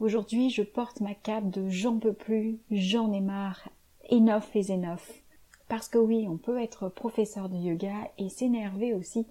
Aujourd'hui, 0.00 0.48
je 0.48 0.62
porte 0.62 1.00
ma 1.00 1.14
cape 1.14 1.50
de 1.50 1.68
j'en 1.68 1.98
peux 1.98 2.12
plus, 2.12 2.60
j'en 2.70 3.12
ai 3.12 3.20
marre, 3.20 3.68
enough 4.12 4.54
is 4.54 4.70
enough. 4.70 5.24
Parce 5.68 5.88
que 5.88 5.98
oui, 5.98 6.28
on 6.28 6.36
peut 6.36 6.62
être 6.62 6.88
professeur 6.88 7.48
de 7.48 7.56
yoga 7.56 8.08
et 8.16 8.28
s'énerver 8.28 8.94
aussi 8.94 9.26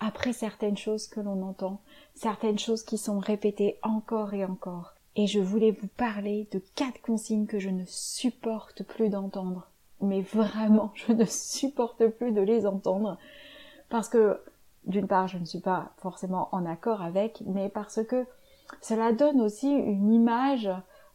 après 0.00 0.32
certaines 0.32 0.76
choses 0.76 1.06
que 1.06 1.20
l'on 1.20 1.42
entend, 1.42 1.80
certaines 2.16 2.58
choses 2.58 2.82
qui 2.82 2.98
sont 2.98 3.20
répétées 3.20 3.78
encore 3.82 4.34
et 4.34 4.44
encore. 4.44 4.94
Et 5.14 5.28
je 5.28 5.38
voulais 5.38 5.70
vous 5.70 5.86
parler 5.86 6.48
de 6.50 6.60
quatre 6.74 7.00
consignes 7.00 7.46
que 7.46 7.60
je 7.60 7.70
ne 7.70 7.84
supporte 7.86 8.82
plus 8.82 9.10
d'entendre. 9.10 9.68
Mais 10.00 10.22
vraiment, 10.22 10.90
je 10.94 11.12
ne 11.12 11.24
supporte 11.26 12.04
plus 12.08 12.32
de 12.32 12.40
les 12.40 12.66
entendre. 12.66 13.18
Parce 13.88 14.08
que, 14.08 14.40
d'une 14.84 15.06
part, 15.06 15.28
je 15.28 15.38
ne 15.38 15.44
suis 15.44 15.60
pas 15.60 15.92
forcément 15.98 16.48
en 16.50 16.66
accord 16.66 17.02
avec, 17.02 17.42
mais 17.46 17.68
parce 17.68 18.04
que 18.04 18.26
cela 18.80 19.12
donne 19.12 19.40
aussi 19.40 19.70
une 19.70 20.12
image 20.12 20.70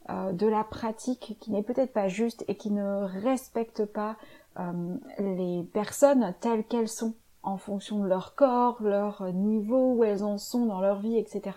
euh, 0.09 0.31
de 0.34 0.47
la 0.47 0.64
pratique 0.64 1.38
qui 1.39 1.52
n'est 1.52 1.64
peut-être 1.64 1.94
pas 1.94 2.08
juste 2.08 2.44
et 2.47 2.55
qui 2.55 2.72
ne 2.72 3.03
respecte 3.23 3.86
pas 3.86 4.17
euh, 4.59 4.95
les 5.19 5.64
personnes 5.73 6.33
telles 6.42 6.66
qu'elles 6.66 6.89
sont 6.89 7.14
en 7.42 7.58
fonction 7.58 8.00
de 8.00 8.08
leur 8.08 8.36
corps, 8.36 8.81
leur 8.81 9.23
niveau, 9.33 9.94
où 9.95 10.03
elles 10.03 10.23
en 10.23 10.38
sont 10.38 10.66
dans 10.66 10.81
leur 10.81 11.00
vie, 11.00 11.17
etc. 11.17 11.52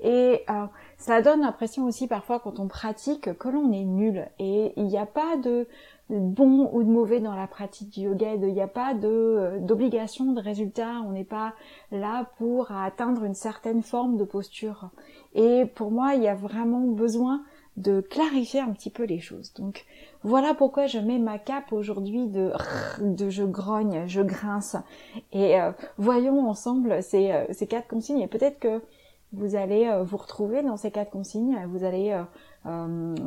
Et 0.00 0.44
euh, 0.48 0.66
ça 0.96 1.20
donne 1.20 1.40
l'impression 1.40 1.84
aussi 1.84 2.06
parfois 2.06 2.40
quand 2.40 2.58
on 2.58 2.68
pratique 2.68 3.36
que 3.38 3.48
l'on 3.48 3.70
est 3.72 3.84
nul. 3.84 4.28
Et 4.38 4.72
il 4.76 4.86
n'y 4.86 4.98
a 4.98 5.06
pas 5.06 5.36
de 5.36 5.68
bon 6.10 6.68
ou 6.72 6.82
de 6.82 6.88
mauvais 6.88 7.20
dans 7.20 7.34
la 7.34 7.46
pratique 7.46 7.90
du 7.90 8.00
yoga. 8.00 8.34
Il 8.34 8.52
n'y 8.52 8.60
a 8.60 8.68
pas 8.68 8.94
de 8.94 9.58
d'obligation 9.60 10.32
de 10.32 10.40
résultat. 10.40 11.02
On 11.06 11.12
n'est 11.12 11.24
pas 11.24 11.54
là 11.92 12.30
pour 12.38 12.72
atteindre 12.72 13.24
une 13.24 13.34
certaine 13.34 13.82
forme 13.82 14.16
de 14.16 14.24
posture. 14.24 14.90
Et 15.34 15.64
pour 15.74 15.90
moi, 15.90 16.14
il 16.14 16.22
y 16.22 16.28
a 16.28 16.34
vraiment 16.34 16.80
besoin 16.80 17.42
de 17.76 18.00
clarifier 18.00 18.60
un 18.60 18.70
petit 18.70 18.90
peu 18.90 19.04
les 19.04 19.20
choses. 19.20 19.54
Donc 19.54 19.86
voilà 20.22 20.54
pourquoi 20.54 20.86
je 20.86 20.98
mets 20.98 21.18
ma 21.18 21.38
cape 21.38 21.72
aujourd'hui 21.72 22.26
de, 22.26 22.52
de 23.00 23.30
je 23.30 23.44
grogne, 23.44 24.04
je 24.06 24.20
grince. 24.20 24.76
Et 25.32 25.60
euh, 25.60 25.72
voyons 25.96 26.48
ensemble 26.48 27.02
ces, 27.02 27.30
euh, 27.30 27.44
ces 27.52 27.66
quatre 27.66 27.88
consignes. 27.88 28.20
Et 28.20 28.26
peut-être 28.26 28.58
que 28.58 28.82
vous 29.32 29.54
allez 29.54 29.86
euh, 29.86 30.02
vous 30.02 30.16
retrouver 30.16 30.62
dans 30.62 30.76
ces 30.76 30.90
quatre 30.90 31.10
consignes. 31.10 31.56
Vous 31.68 31.84
allez 31.84 32.20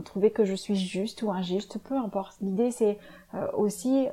trouver 0.06 0.31
que 0.31 0.45
je 0.45 0.53
suis 0.53 0.76
juste 0.76 1.23
ou 1.23 1.31
injuste, 1.31 1.80
peu 1.80 1.95
importe. 1.95 2.38
L'idée 2.42 2.72
c'est 2.72 2.98
aussi 3.56 4.08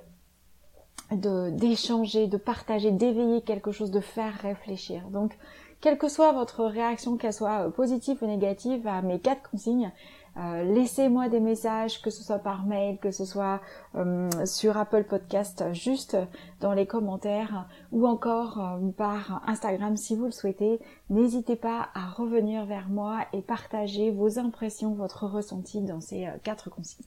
de 1.10 1.50
d'échanger, 1.50 2.26
de 2.26 2.36
partager, 2.36 2.90
d'éveiller 2.90 3.42
quelque 3.42 3.72
chose, 3.72 3.90
de 3.90 4.00
faire 4.00 4.34
réfléchir. 4.34 5.02
Donc 5.10 5.36
quelle 5.80 5.96
que 5.98 6.08
soit 6.08 6.32
votre 6.32 6.64
réaction, 6.64 7.16
qu'elle 7.16 7.32
soit 7.32 7.66
euh, 7.66 7.70
positive 7.70 8.18
ou 8.22 8.26
négative 8.26 8.86
à 8.86 9.00
mes 9.02 9.18
quatre 9.18 9.50
consignes, 9.50 9.90
euh, 10.40 10.64
laissez-moi 10.64 11.28
des 11.28 11.40
messages, 11.40 12.00
que 12.00 12.10
ce 12.10 12.22
soit 12.22 12.38
par 12.38 12.64
mail, 12.64 12.98
que 12.98 13.10
ce 13.10 13.24
soit 13.24 13.60
euh, 13.94 14.28
sur 14.46 14.76
Apple 14.76 15.04
Podcast, 15.04 15.64
juste 15.72 16.16
dans 16.60 16.72
les 16.72 16.86
commentaires, 16.86 17.68
ou 17.92 18.06
encore 18.06 18.78
par 18.96 19.42
Instagram 19.46 19.96
si 19.96 20.16
vous 20.16 20.24
le 20.24 20.30
souhaitez. 20.30 20.80
N'hésitez 21.10 21.56
pas 21.56 21.90
à 21.94 22.08
revenir 22.08 22.64
vers 22.66 22.88
moi 22.88 23.26
et 23.32 23.42
partager 23.42 24.10
vos 24.10 24.38
impressions, 24.38 24.94
votre 24.94 25.26
ressenti 25.26 25.80
dans 25.82 26.00
ces 26.00 26.28
quatre 26.42 26.70
consignes. 26.70 27.06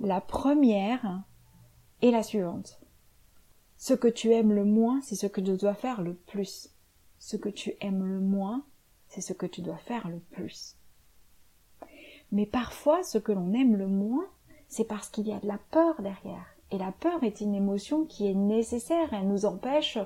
La 0.00 0.20
première 0.20 1.22
est 2.02 2.10
la 2.10 2.22
suivante. 2.22 2.80
Ce 3.76 3.94
que 3.94 4.08
tu 4.08 4.32
aimes 4.32 4.52
le 4.52 4.64
moins, 4.64 5.00
c'est 5.02 5.16
ce 5.16 5.26
que 5.26 5.40
tu 5.40 5.56
dois 5.56 5.74
faire 5.74 6.00
le 6.00 6.14
plus 6.14 6.70
ce 7.24 7.38
que 7.38 7.48
tu 7.48 7.72
aimes 7.80 8.04
le 8.04 8.20
moins, 8.20 8.66
c'est 9.08 9.22
ce 9.22 9.32
que 9.32 9.46
tu 9.46 9.62
dois 9.62 9.78
faire 9.78 10.08
le 10.08 10.18
plus. 10.18 10.76
Mais 12.34 12.46
parfois, 12.46 13.04
ce 13.04 13.16
que 13.16 13.30
l'on 13.30 13.52
aime 13.54 13.76
le 13.76 13.86
moins, 13.86 14.26
c'est 14.68 14.84
parce 14.84 15.08
qu'il 15.08 15.28
y 15.28 15.32
a 15.32 15.38
de 15.38 15.46
la 15.46 15.58
peur 15.70 15.94
derrière. 16.02 16.44
Et 16.72 16.78
la 16.78 16.90
peur 16.90 17.22
est 17.22 17.40
une 17.40 17.54
émotion 17.54 18.04
qui 18.04 18.26
est 18.28 18.34
nécessaire. 18.34 19.12
Elle 19.12 19.28
nous 19.28 19.46
empêche 19.46 19.98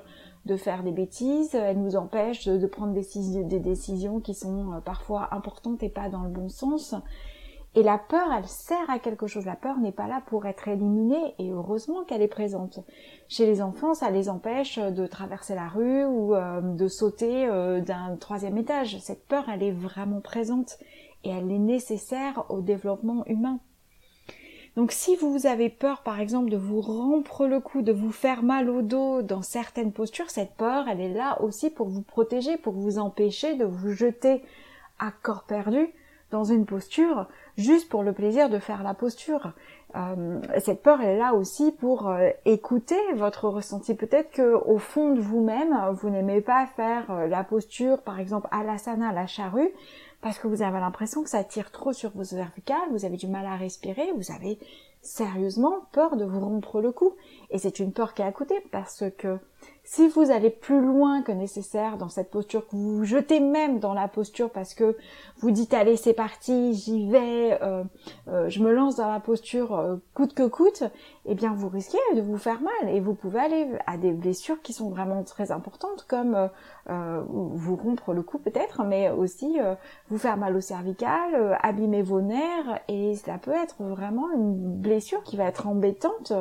de 0.45 0.55
faire 0.55 0.83
des 0.83 0.91
bêtises, 0.91 1.55
elle 1.55 1.81
nous 1.81 1.95
empêche 1.95 2.47
de, 2.47 2.67
prendre 2.67 2.93
des, 2.93 3.59
décisions 3.59 4.19
qui 4.19 4.35
sont 4.35 4.73
euh, 4.73 4.79
parfois 4.79 5.33
importantes 5.33 5.81
et 5.81 5.89
pas 5.89 6.07
dans 6.09 6.21
le 6.21 6.29
bon 6.29 6.49
sens. 6.49 6.93
Et 7.75 7.81
la 7.81 7.97
peur, 7.97 8.31
elle 8.35 8.47
sert 8.47 8.89
à 8.89 8.99
quelque 8.99 9.25
chose. 9.25 9.45
La 9.45 9.55
peur 9.55 9.79
n'est 9.79 9.91
pas 9.91 10.07
là 10.07 10.21
pour 10.27 10.45
être 10.45 10.67
éliminée 10.67 11.35
et 11.39 11.49
heureusement 11.51 12.03
qu'elle 12.03 12.21
est 12.21 12.27
présente. 12.27 12.79
Chez 13.27 13.47
les 13.47 13.61
enfants, 13.61 13.95
ça 13.95 14.11
les 14.11 14.29
empêche 14.29 14.77
de 14.77 15.07
traverser 15.07 15.55
la 15.55 15.67
rue 15.67 16.05
ou 16.05 16.35
euh, 16.35 16.61
de 16.61 16.87
sauter 16.87 17.47
euh, 17.47 17.81
d'un 17.81 18.15
troisième 18.17 18.57
étage. 18.57 18.99
Cette 18.99 19.27
peur, 19.27 19.49
elle 19.49 19.63
est 19.63 19.71
vraiment 19.71 20.21
présente 20.21 20.77
et 21.23 21.29
elle 21.29 21.51
est 21.51 21.59
nécessaire 21.59 22.45
au 22.49 22.61
développement 22.61 23.25
humain. 23.27 23.59
Donc 24.75 24.91
si 24.91 25.15
vous 25.15 25.45
avez 25.45 25.69
peur 25.69 26.03
par 26.03 26.19
exemple 26.19 26.49
de 26.49 26.57
vous 26.57 26.79
rompre 26.79 27.47
le 27.47 27.59
cou, 27.59 27.81
de 27.81 27.91
vous 27.91 28.11
faire 28.11 28.43
mal 28.43 28.69
au 28.69 28.81
dos 28.81 29.21
dans 29.21 29.41
certaines 29.41 29.91
postures, 29.91 30.29
cette 30.29 30.53
peur, 30.53 30.87
elle 30.87 31.01
est 31.01 31.13
là 31.13 31.41
aussi 31.41 31.69
pour 31.69 31.89
vous 31.89 32.01
protéger, 32.01 32.57
pour 32.57 32.73
vous 32.73 32.97
empêcher 32.97 33.55
de 33.55 33.65
vous 33.65 33.91
jeter 33.91 34.41
à 34.99 35.11
corps 35.11 35.43
perdu 35.43 35.89
dans 36.31 36.43
une 36.43 36.65
posture 36.65 37.27
juste 37.57 37.89
pour 37.89 38.03
le 38.03 38.13
plaisir 38.13 38.49
de 38.49 38.59
faire 38.59 38.83
la 38.83 38.93
posture. 38.93 39.53
Euh, 39.95 40.39
cette 40.59 40.83
peur 40.83 41.01
elle 41.01 41.15
est 41.15 41.17
là 41.17 41.33
aussi 41.33 41.71
pour 41.71 42.07
euh, 42.07 42.29
écouter 42.45 42.99
votre 43.15 43.49
ressenti. 43.49 43.95
Peut-être 43.95 44.31
que 44.31 44.53
au 44.53 44.77
fond 44.77 45.13
de 45.13 45.19
vous-même, 45.19 45.75
vous 45.93 46.09
n'aimez 46.09 46.41
pas 46.41 46.67
faire 46.67 47.09
euh, 47.09 47.27
la 47.27 47.43
posture, 47.43 48.03
par 48.03 48.19
exemple 48.19 48.47
à 48.51 48.63
l'asana, 48.63 49.11
la 49.11 49.25
charrue, 49.25 49.71
parce 50.21 50.39
que 50.39 50.47
vous 50.47 50.61
avez 50.61 50.79
l'impression 50.79 51.23
que 51.23 51.29
ça 51.29 51.43
tire 51.43 51.71
trop 51.71 51.93
sur 51.93 52.11
vos 52.11 52.23
cervicales, 52.23 52.89
vous 52.91 53.05
avez 53.05 53.17
du 53.17 53.27
mal 53.27 53.45
à 53.45 53.55
respirer, 53.55 54.11
vous 54.15 54.31
avez 54.31 54.59
sérieusement 55.01 55.87
peur 55.91 56.17
de 56.17 56.25
vous 56.25 56.39
rompre 56.39 56.81
le 56.81 56.91
cou. 56.91 57.15
Et 57.49 57.57
c'est 57.57 57.79
une 57.79 57.93
peur 57.93 58.13
qui 58.13 58.21
à 58.21 58.31
côté 58.31 58.55
parce 58.71 59.05
que 59.17 59.39
si 59.89 60.07
vous 60.07 60.29
allez 60.29 60.51
plus 60.51 60.81
loin 60.81 61.23
que 61.23 61.31
nécessaire 61.31 61.97
dans 61.97 62.09
cette 62.09 62.29
posture, 62.29 62.67
que 62.67 62.75
vous 62.75 62.97
vous 62.97 63.05
jetez 63.05 63.39
même 63.39 63.79
dans 63.79 63.95
la 63.95 64.07
posture 64.07 64.51
parce 64.51 64.75
que 64.75 64.95
vous 65.39 65.49
dites 65.49 65.73
allez 65.73 65.97
c'est 65.97 66.13
parti, 66.13 66.75
j'y 66.75 67.09
vais, 67.09 67.57
euh, 67.63 67.83
euh, 68.27 68.47
je 68.49 68.61
me 68.61 68.71
lance 68.71 68.97
dans 68.97 69.09
la 69.09 69.19
posture 69.19 69.75
euh, 69.75 69.95
coûte 70.13 70.35
que 70.35 70.45
coûte, 70.47 70.83
eh 71.25 71.33
bien 71.33 71.55
vous 71.55 71.69
risquez 71.69 71.97
de 72.15 72.21
vous 72.21 72.37
faire 72.37 72.61
mal 72.61 72.93
et 72.93 72.99
vous 72.99 73.15
pouvez 73.15 73.39
aller 73.39 73.67
à 73.87 73.97
des 73.97 74.11
blessures 74.11 74.61
qui 74.61 74.73
sont 74.73 74.91
vraiment 74.91 75.23
très 75.23 75.51
importantes 75.51 76.05
comme 76.07 76.49
vous 76.85 77.75
rompre 77.75 78.13
le 78.13 78.21
cou 78.21 78.37
peut-être, 78.37 78.83
mais 78.83 79.09
aussi 79.09 79.57
vous 80.09 80.17
faire 80.19 80.37
mal 80.37 80.55
au 80.55 80.61
cervical, 80.61 81.57
abîmer 81.63 82.03
vos 82.03 82.21
nerfs 82.21 82.79
et 82.87 83.15
ça 83.15 83.39
peut 83.39 83.53
être 83.53 83.83
vraiment 83.83 84.29
une 84.31 84.55
blessure 84.55 85.23
qui 85.23 85.35
va 85.35 85.45
être 85.45 85.67
embêtante, 85.67 86.33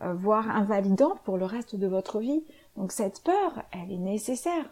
voire 0.00 0.50
invalidante 0.50 1.20
pour 1.24 1.36
le 1.38 1.44
reste 1.44 1.76
de 1.76 1.86
votre 1.86 2.18
vie. 2.18 2.44
Donc 2.76 2.92
cette 2.92 3.22
peur, 3.22 3.62
elle 3.72 3.92
est 3.92 3.98
nécessaire. 3.98 4.64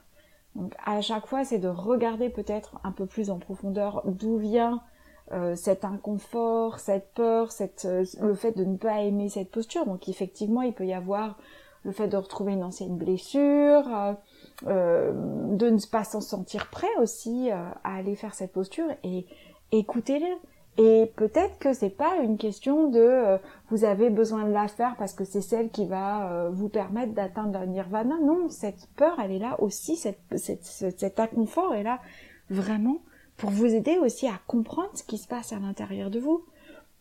Donc 0.55 0.75
à 0.85 1.01
chaque 1.01 1.27
fois, 1.27 1.45
c'est 1.45 1.59
de 1.59 1.69
regarder 1.69 2.29
peut-être 2.29 2.79
un 2.85 2.93
peu 2.93 3.07
plus 3.07 3.31
en 3.31 3.39
profondeur 3.39 4.03
d'où 4.05 4.39
vient 4.39 4.83
euh, 5.33 5.57
cet 5.57 5.85
inconfort, 5.85 6.79
cette 6.79 7.15
peur, 7.15 7.53
cette, 7.53 7.87
euh, 7.87 8.05
le 8.21 8.35
fait 8.35 8.53
de 8.53 8.65
ne 8.65 8.77
pas 8.77 9.01
aimer 9.01 9.31
cette 9.31 9.51
posture. 9.51 9.87
Donc 9.87 10.09
effectivement, 10.09 10.63
il 10.63 10.75
peut 10.75 10.85
y 10.85 10.93
avoir 10.93 11.39
le 11.85 11.93
fait 11.93 12.07
de 12.07 12.17
retrouver 12.17 12.53
une 12.53 12.63
ancienne 12.63 12.99
blessure, 12.99 13.85
euh, 14.67 15.13
de 15.57 15.71
ne 15.71 15.91
pas 15.91 16.05
s'en 16.05 16.21
sentir 16.21 16.69
prêt 16.71 16.95
aussi 17.01 17.51
à 17.51 17.75
aller 17.83 18.15
faire 18.15 18.35
cette 18.35 18.53
posture 18.53 18.87
et 19.03 19.27
écoutez-le. 19.73 20.27
Et 20.79 21.13
peut-être 21.17 21.59
que 21.59 21.75
c'est 21.75 21.91
pas 21.91 22.17
une 22.23 22.39
question 22.39 22.89
de 22.89 22.99
euh, 22.99 23.39
vous 23.69 23.85
avez 23.85 24.09
besoin 24.09 24.45
de 24.45 24.53
la 24.53 24.69
faire 24.69 24.97
parce 24.97 25.13
que 25.13 25.25
c'est 25.25 25.43
celle 25.43 25.71
qui 25.71 25.87
va 25.87 26.31
euh, 26.31 26.51
vous 26.51 26.71
permettre 26.71 27.13
d'atteindre 27.13 27.61
le 27.61 27.67
nirvana. 27.67 28.17
Non, 28.23 28.49
cette 28.49 28.89
peur, 28.97 29.19
elle 29.23 29.33
est 29.33 29.39
là 29.39 29.61
aussi, 29.61 29.97
cet 29.97 31.21
inconfort 31.21 31.75
est 31.75 31.83
là 31.83 32.01
vraiment 32.49 32.99
pour 33.37 33.51
vous 33.51 33.67
aider 33.67 33.99
aussi 33.99 34.27
à 34.27 34.41
comprendre 34.47 34.91
ce 34.95 35.03
qui 35.03 35.19
se 35.19 35.29
passe 35.29 35.53
à 35.53 35.59
l'intérieur 35.59 36.11
de 36.11 36.19
vous. 36.19 36.45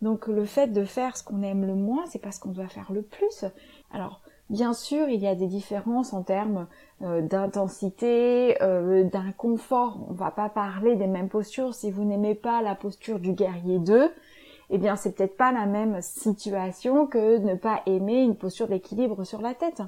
Donc 0.02 0.28
le 0.28 0.46
fait 0.46 0.68
de 0.68 0.84
faire 0.84 1.16
ce 1.16 1.24
qu'on 1.24 1.42
aime 1.42 1.66
le 1.66 1.76
moins, 1.76 2.06
c'est 2.08 2.20
pas 2.20 2.32
ce 2.32 2.40
qu'on 2.40 2.52
doit 2.52 2.68
faire 2.68 2.92
le 2.92 3.04
plus. 3.04 3.46
Alors 3.94 4.22
Bien 4.52 4.74
sûr, 4.74 5.08
il 5.08 5.22
y 5.22 5.28
a 5.28 5.34
des 5.34 5.48
différences 5.48 6.12
en 6.12 6.24
termes 6.24 6.68
euh, 7.04 7.22
d'intensité, 7.22 8.62
euh, 8.62 9.06
d'un 9.06 9.32
confort. 9.32 10.06
On 10.10 10.14
va 10.14 10.30
pas 10.30 10.50
parler 10.50 10.98
des 10.98 11.08
mêmes 11.08 11.30
postures. 11.30 11.74
Si 11.74 11.90
vous 11.90 12.04
n'aimez 12.04 12.36
pas 12.36 12.62
la 12.62 12.76
posture 12.76 13.20
du 13.20 13.32
guerrier 13.32 13.80
2, 13.80 14.12
eh 14.72 14.78
bien 14.78 14.98
c'est 14.98 15.16
peut-être 15.16 15.38
pas 15.38 15.54
la 15.54 15.66
même 15.68 16.02
situation 16.02 17.08
que 17.08 17.38
ne 17.38 17.56
pas 17.56 17.82
aimer 17.86 18.24
une 18.24 18.36
posture 18.36 18.68
d'équilibre 18.68 19.24
sur 19.24 19.40
la 19.42 19.54
tête. 19.54 19.84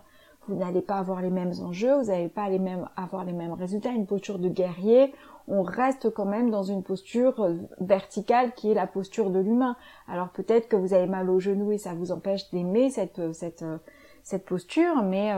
Vous 0.47 0.55
n'allez 0.55 0.81
pas 0.81 0.95
avoir 0.95 1.21
les 1.21 1.29
mêmes 1.29 1.51
enjeux, 1.61 1.95
vous 1.95 2.07
n'allez 2.07 2.29
pas 2.29 2.47
avoir 2.95 3.25
les 3.25 3.33
mêmes 3.33 3.53
résultats. 3.53 3.89
Une 3.89 4.07
posture 4.07 4.39
de 4.39 4.47
guerrier, 4.47 5.13
on 5.49 5.63
reste 5.63 6.09
quand 6.09 6.25
même 6.25 6.51
dans 6.51 6.63
une 6.63 6.83
posture 6.83 7.41
euh, 7.41 7.55
verticale 7.81 8.53
qui 8.53 8.71
est 8.71 8.75
la 8.75 8.87
posture 8.87 9.29
de 9.29 9.39
l'humain. 9.39 9.75
Alors 10.07 10.29
peut-être 10.29 10.69
que 10.69 10.77
vous 10.77 10.93
avez 10.93 11.07
mal 11.07 11.29
au 11.29 11.41
genou 11.41 11.73
et 11.73 11.77
ça 11.77 11.93
vous 11.93 12.13
empêche 12.13 12.49
d'aimer 12.51 12.89
cette, 12.91 13.19
euh, 13.19 13.33
cette, 13.33 13.65
cette 14.23 14.45
posture, 14.45 15.03
mais 15.03 15.31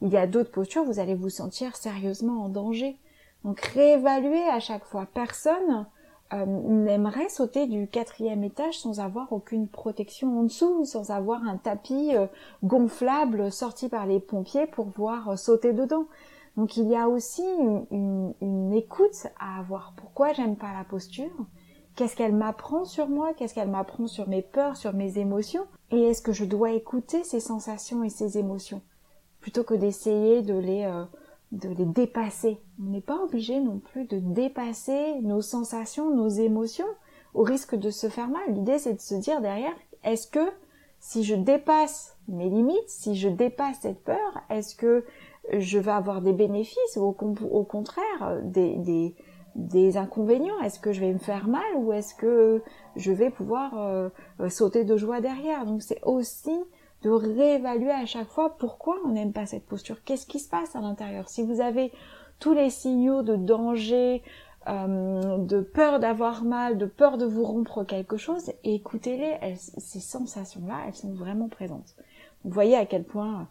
il 0.00 0.08
y 0.08 0.16
a 0.16 0.26
d'autres 0.26 0.50
postures, 0.50 0.84
vous 0.84 0.98
allez 0.98 1.14
vous 1.14 1.30
sentir 1.30 1.76
sérieusement 1.76 2.44
en 2.44 2.48
danger. 2.48 2.96
Donc 3.44 3.60
réévaluer 3.60 4.42
à 4.48 4.60
chaque 4.60 4.84
fois. 4.84 5.06
Personne 5.14 5.86
n'aimerait 6.32 7.28
sauter 7.28 7.66
du 7.66 7.86
quatrième 7.88 8.42
étage 8.42 8.78
sans 8.78 9.00
avoir 9.00 9.32
aucune 9.32 9.68
protection 9.68 10.40
en 10.40 10.42
dessous, 10.44 10.84
sans 10.84 11.10
avoir 11.10 11.44
un 11.44 11.56
tapis 11.56 12.12
gonflable 12.62 13.52
sorti 13.52 13.88
par 13.88 14.06
les 14.06 14.18
pompiers 14.20 14.66
pour 14.66 14.86
voir 14.86 15.38
sauter 15.38 15.72
dedans. 15.72 16.06
Donc 16.56 16.76
il 16.76 16.88
y 16.88 16.96
a 16.96 17.08
aussi 17.08 17.44
une, 17.90 18.72
écoute 18.74 19.26
à 19.38 19.60
avoir. 19.60 19.94
Pourquoi 19.96 20.32
j'aime 20.32 20.56
pas 20.56 20.72
la 20.72 20.84
posture? 20.84 21.30
Qu'est-ce 21.96 22.16
qu'elle 22.16 22.34
m'apprend 22.34 22.84
sur 22.84 23.08
moi? 23.08 23.34
Qu'est-ce 23.34 23.54
qu'elle 23.54 23.70
m'apprend 23.70 24.06
sur 24.06 24.28
mes 24.28 24.42
peurs, 24.42 24.76
sur 24.76 24.94
mes 24.94 25.18
émotions? 25.18 25.66
Et 25.92 26.02
est-ce 26.02 26.22
que 26.22 26.32
je 26.32 26.44
dois 26.44 26.72
écouter 26.72 27.22
ces 27.22 27.40
sensations 27.40 28.02
et 28.02 28.08
ces 28.08 28.38
émotions 28.38 28.82
plutôt 29.40 29.62
que 29.62 29.74
d'essayer 29.74 30.42
de 30.42 30.54
les 30.54 30.84
euh, 30.84 31.04
de 31.52 31.68
les 31.68 31.84
dépasser? 31.84 32.58
On 32.80 32.90
n'est 32.90 33.00
pas 33.02 33.22
obligé 33.22 33.60
non 33.60 33.78
plus 33.78 34.06
de 34.06 34.18
dépasser 34.18 35.20
nos 35.20 35.42
sensations, 35.42 36.14
nos 36.14 36.28
émotions, 36.28 36.86
au 37.34 37.42
risque 37.42 37.74
de 37.74 37.90
se 37.90 38.08
faire 38.08 38.28
mal. 38.28 38.42
L'idée 38.48 38.78
c'est 38.78 38.94
de 38.94 39.00
se 39.00 39.14
dire 39.14 39.40
derrière, 39.42 39.74
est-ce 40.02 40.26
que 40.26 40.50
si 40.98 41.24
je 41.24 41.34
dépasse 41.34 42.16
mes 42.28 42.48
limites, 42.48 42.88
si 42.88 43.16
je 43.16 43.28
dépasse 43.28 43.78
cette 43.82 44.02
peur, 44.02 44.40
est-ce 44.48 44.74
que 44.74 45.04
je 45.52 45.78
vais 45.78 45.90
avoir 45.90 46.22
des 46.22 46.32
bénéfices 46.32 46.96
ou 46.96 47.02
au, 47.02 47.64
contraire 47.64 48.22
euh, 48.22 48.40
des, 48.42 49.14
des, 49.54 49.96
inconvénients 49.96 50.60
Est-ce 50.60 50.80
que 50.80 50.92
je 50.92 51.00
vais 51.00 51.12
me 51.12 51.18
faire 51.18 51.48
mal 51.48 51.76
ou 51.76 51.92
est-ce 51.92 52.14
que 52.14 52.62
je 52.96 53.12
vais 53.12 53.30
pouvoir 53.30 53.78
euh, 53.78 54.08
euh, 54.40 54.48
sauter 54.48 54.84
de 54.84 54.96
joie 54.96 55.20
derrière? 55.20 55.66
Donc 55.66 55.82
c'est 55.82 56.02
aussi 56.04 56.58
de 57.02 57.10
réévaluer 57.10 57.90
à 57.90 58.06
chaque 58.06 58.28
fois 58.28 58.56
pourquoi 58.58 58.96
on 59.04 59.08
n'aime 59.08 59.32
pas 59.32 59.46
cette 59.46 59.66
posture, 59.66 60.02
qu'est-ce 60.04 60.26
qui 60.26 60.38
se 60.38 60.48
passe 60.48 60.76
à 60.76 60.80
l'intérieur? 60.80 61.28
Si 61.28 61.42
vous 61.42 61.60
avez 61.60 61.92
tous 62.38 62.52
les 62.52 62.70
signaux 62.70 63.22
de 63.22 63.36
danger, 63.36 64.22
de 64.68 65.60
peur 65.60 65.98
d'avoir 65.98 66.44
mal, 66.44 66.78
de 66.78 66.86
peur 66.86 67.18
de 67.18 67.26
vous 67.26 67.42
rompre 67.42 67.82
quelque 67.82 68.16
chose, 68.16 68.52
écoutez-les, 68.62 69.56
ces 69.56 69.98
sensations-là, 69.98 70.76
elles 70.86 70.94
sont 70.94 71.12
vraiment 71.12 71.48
présentes. 71.48 71.96
Vous 72.44 72.52
voyez 72.52 72.76
à 72.76 72.86
quel 72.86 73.02
point 73.02 73.48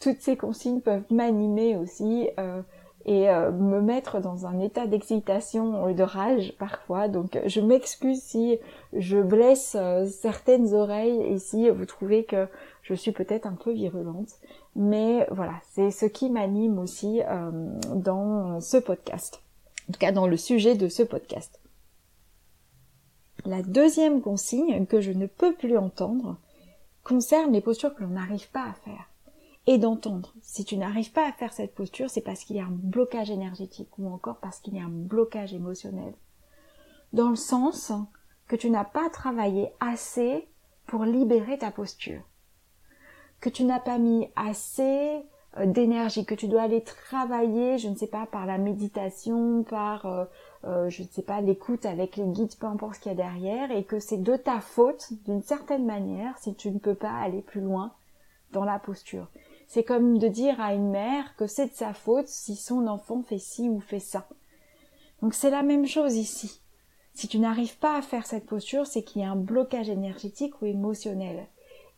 toutes 0.00 0.20
ces 0.20 0.36
consignes 0.36 0.80
peuvent 0.80 1.10
m'animer 1.10 1.76
aussi 1.76 2.28
euh, 2.38 2.62
et 3.04 3.30
euh, 3.30 3.50
me 3.50 3.80
mettre 3.80 4.20
dans 4.20 4.46
un 4.46 4.60
état 4.60 4.86
d'excitation 4.86 5.88
et 5.88 5.94
de 5.94 6.02
rage 6.02 6.54
parfois. 6.58 7.08
Donc 7.08 7.38
je 7.46 7.60
m'excuse 7.60 8.20
si 8.20 8.58
je 8.92 9.18
blesse 9.18 9.76
euh, 9.78 10.06
certaines 10.06 10.74
oreilles 10.74 11.22
et 11.22 11.38
si 11.38 11.68
vous 11.70 11.86
trouvez 11.86 12.24
que 12.24 12.48
je 12.82 12.94
suis 12.94 13.12
peut-être 13.12 13.46
un 13.46 13.54
peu 13.54 13.72
virulente. 13.72 14.30
Mais 14.76 15.26
voilà, 15.30 15.54
c'est 15.70 15.90
ce 15.90 16.06
qui 16.06 16.30
m'anime 16.30 16.78
aussi 16.78 17.20
dans 17.94 18.60
ce 18.60 18.76
podcast. 18.76 19.42
En 19.88 19.92
tout 19.92 19.98
cas 19.98 20.12
dans 20.12 20.26
le 20.26 20.36
sujet 20.36 20.74
de 20.74 20.88
ce 20.88 21.02
podcast. 21.02 21.60
La 23.44 23.62
deuxième 23.62 24.20
consigne 24.20 24.86
que 24.86 25.00
je 25.00 25.12
ne 25.12 25.26
peux 25.26 25.54
plus 25.54 25.78
entendre 25.78 26.36
concerne 27.04 27.52
les 27.52 27.60
postures 27.60 27.94
que 27.94 28.02
l'on 28.02 28.10
n'arrive 28.10 28.50
pas 28.50 28.64
à 28.64 28.72
faire 28.84 29.08
et 29.68 29.76
d'entendre. 29.76 30.32
Si 30.40 30.64
tu 30.64 30.78
n'arrives 30.78 31.12
pas 31.12 31.28
à 31.28 31.32
faire 31.32 31.52
cette 31.52 31.74
posture, 31.74 32.08
c'est 32.08 32.22
parce 32.22 32.42
qu'il 32.42 32.56
y 32.56 32.60
a 32.60 32.64
un 32.64 32.70
blocage 32.70 33.30
énergétique 33.30 33.90
ou 33.98 34.10
encore 34.10 34.38
parce 34.38 34.60
qu'il 34.60 34.74
y 34.74 34.80
a 34.80 34.84
un 34.84 34.88
blocage 34.88 35.52
émotionnel. 35.52 36.14
Dans 37.12 37.28
le 37.28 37.36
sens 37.36 37.92
que 38.46 38.56
tu 38.56 38.70
n'as 38.70 38.86
pas 38.86 39.10
travaillé 39.10 39.68
assez 39.78 40.48
pour 40.86 41.04
libérer 41.04 41.58
ta 41.58 41.70
posture. 41.70 42.22
Que 43.40 43.50
tu 43.50 43.64
n'as 43.64 43.78
pas 43.78 43.98
mis 43.98 44.30
assez 44.36 45.22
euh, 45.58 45.66
d'énergie, 45.66 46.24
que 46.24 46.34
tu 46.34 46.48
dois 46.48 46.62
aller 46.62 46.82
travailler, 46.82 47.76
je 47.76 47.88
ne 47.88 47.94
sais 47.94 48.06
pas, 48.06 48.24
par 48.24 48.46
la 48.46 48.56
méditation, 48.56 49.64
par, 49.64 50.06
euh, 50.06 50.24
euh, 50.64 50.88
je 50.88 51.02
ne 51.02 51.08
sais 51.08 51.20
pas, 51.20 51.42
l'écoute 51.42 51.84
avec 51.84 52.16
les 52.16 52.26
guides, 52.26 52.56
peu 52.58 52.66
importe 52.66 52.94
ce 52.94 53.00
qu'il 53.00 53.12
y 53.12 53.14
a 53.14 53.16
derrière, 53.16 53.70
et 53.70 53.84
que 53.84 54.00
c'est 54.00 54.22
de 54.22 54.36
ta 54.36 54.60
faute, 54.60 55.12
d'une 55.26 55.42
certaine 55.42 55.84
manière, 55.84 56.38
si 56.38 56.54
tu 56.54 56.70
ne 56.70 56.78
peux 56.78 56.94
pas 56.94 57.12
aller 57.12 57.42
plus 57.42 57.60
loin 57.60 57.92
dans 58.52 58.64
la 58.64 58.78
posture. 58.78 59.28
C'est 59.68 59.84
comme 59.84 60.18
de 60.18 60.28
dire 60.28 60.60
à 60.60 60.72
une 60.72 60.90
mère 60.90 61.36
que 61.36 61.46
c'est 61.46 61.66
de 61.66 61.74
sa 61.74 61.92
faute 61.92 62.26
si 62.26 62.56
son 62.56 62.86
enfant 62.86 63.22
fait 63.22 63.38
ci 63.38 63.68
ou 63.68 63.80
fait 63.80 64.00
ça. 64.00 64.26
Donc 65.20 65.34
c'est 65.34 65.50
la 65.50 65.62
même 65.62 65.86
chose 65.86 66.16
ici. 66.16 66.60
Si 67.12 67.28
tu 67.28 67.38
n'arrives 67.38 67.76
pas 67.76 67.98
à 67.98 68.02
faire 68.02 68.26
cette 68.26 68.46
posture, 68.46 68.86
c'est 68.86 69.02
qu'il 69.02 69.20
y 69.20 69.24
a 69.24 69.30
un 69.30 69.36
blocage 69.36 69.90
énergétique 69.90 70.60
ou 70.62 70.66
émotionnel. 70.66 71.46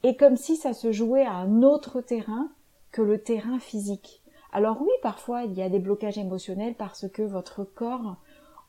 Et 0.02 0.16
comme 0.16 0.36
si 0.36 0.56
ça 0.56 0.72
se 0.72 0.90
jouait 0.90 1.24
à 1.24 1.34
un 1.34 1.62
autre 1.62 2.00
terrain 2.00 2.48
que 2.90 3.02
le 3.02 3.22
terrain 3.22 3.60
physique. 3.60 4.20
Alors 4.52 4.82
oui, 4.82 4.90
parfois 5.00 5.44
il 5.44 5.52
y 5.52 5.62
a 5.62 5.68
des 5.68 5.78
blocages 5.78 6.18
émotionnels 6.18 6.74
parce 6.74 7.08
que 7.08 7.22
votre 7.22 7.62
corps 7.62 8.16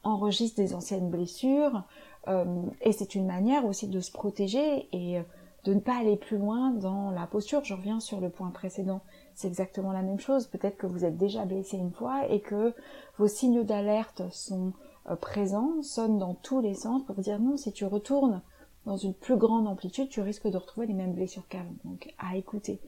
enregistre 0.04 0.58
des 0.58 0.76
anciennes 0.76 1.10
blessures, 1.10 1.84
euh, 2.28 2.46
et 2.82 2.92
c'est 2.92 3.16
une 3.16 3.26
manière 3.26 3.66
aussi 3.66 3.88
de 3.88 4.00
se 4.00 4.12
protéger 4.12 4.88
et 4.92 5.18
euh, 5.18 5.24
de 5.64 5.74
ne 5.74 5.80
pas 5.80 6.00
aller 6.00 6.18
plus 6.18 6.38
loin 6.38 6.72
dans 6.72 7.12
la 7.12 7.28
posture. 7.28 7.64
Je 7.64 7.74
reviens 7.74 8.00
sur 8.00 8.20
le 8.20 8.30
point 8.30 8.50
précédent. 8.50 9.02
C'est 9.36 9.48
exactement 9.48 9.92
la 9.92 10.02
même 10.02 10.20
chose. 10.20 10.48
Peut-être 10.48 10.78
que 10.78 10.88
vous 10.88 11.06
êtes 11.06 11.18
déjà 11.18 11.46
blessé 11.46 11.78
une 11.78 11.92
fois 11.92 12.28
et 12.30 12.42
que 12.42 12.74
vos 13.18 13.28
signaux 13.28 13.64
d'alerte 13.64 14.24
sont 14.32 14.74
euh, 15.10 15.16
présents, 15.16 15.82
sonnent 15.82 16.20
dans 16.20 16.34
tous 16.34 16.62
les 16.62 16.74
sens 16.74 17.04
pour 17.06 17.16
vous 17.16 17.22
dire 17.22 17.40
non, 17.40 17.58
si 17.58 17.72
tu 17.72 17.86
retournes 17.86 18.42
dans 18.86 18.98
une 18.98 19.14
plus 19.14 19.38
grande 19.38 19.68
amplitude, 19.68 20.10
tu 20.10 20.22
risques 20.22 20.48
de 20.48 20.58
retrouver 20.58 20.88
les 20.88 20.94
mêmes 20.94 21.14
blessures 21.14 21.48
qu'avant. 21.48 21.76
Donc 21.86 22.14
à 22.18 22.36
écouter. 22.36 22.82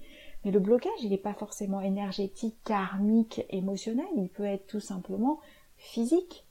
Mais 0.44 0.52
le 0.52 0.60
blocage, 0.60 0.92
il 1.02 1.12
n'est 1.12 1.18
pas 1.18 1.34
forcément 1.34 1.80
énergétique, 1.80 2.58
karmique, 2.66 3.46
émotionnel, 3.50 4.08
il 4.18 4.30
peut 4.30 4.44
être 4.44 4.68
tout 4.68 4.80
simplement 4.80 5.40
physique. 5.78 6.46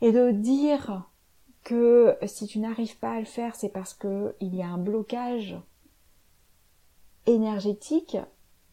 Et 0.00 0.12
de 0.12 0.32
dire 0.32 1.08
que 1.64 2.16
si 2.26 2.46
tu 2.46 2.58
n'arrives 2.58 2.98
pas 2.98 3.12
à 3.12 3.18
le 3.18 3.24
faire, 3.24 3.56
c'est 3.56 3.70
parce 3.70 3.94
que 3.94 4.36
il 4.40 4.54
y 4.54 4.62
a 4.62 4.68
un 4.68 4.78
blocage 4.78 5.56
énergétique 7.26 8.18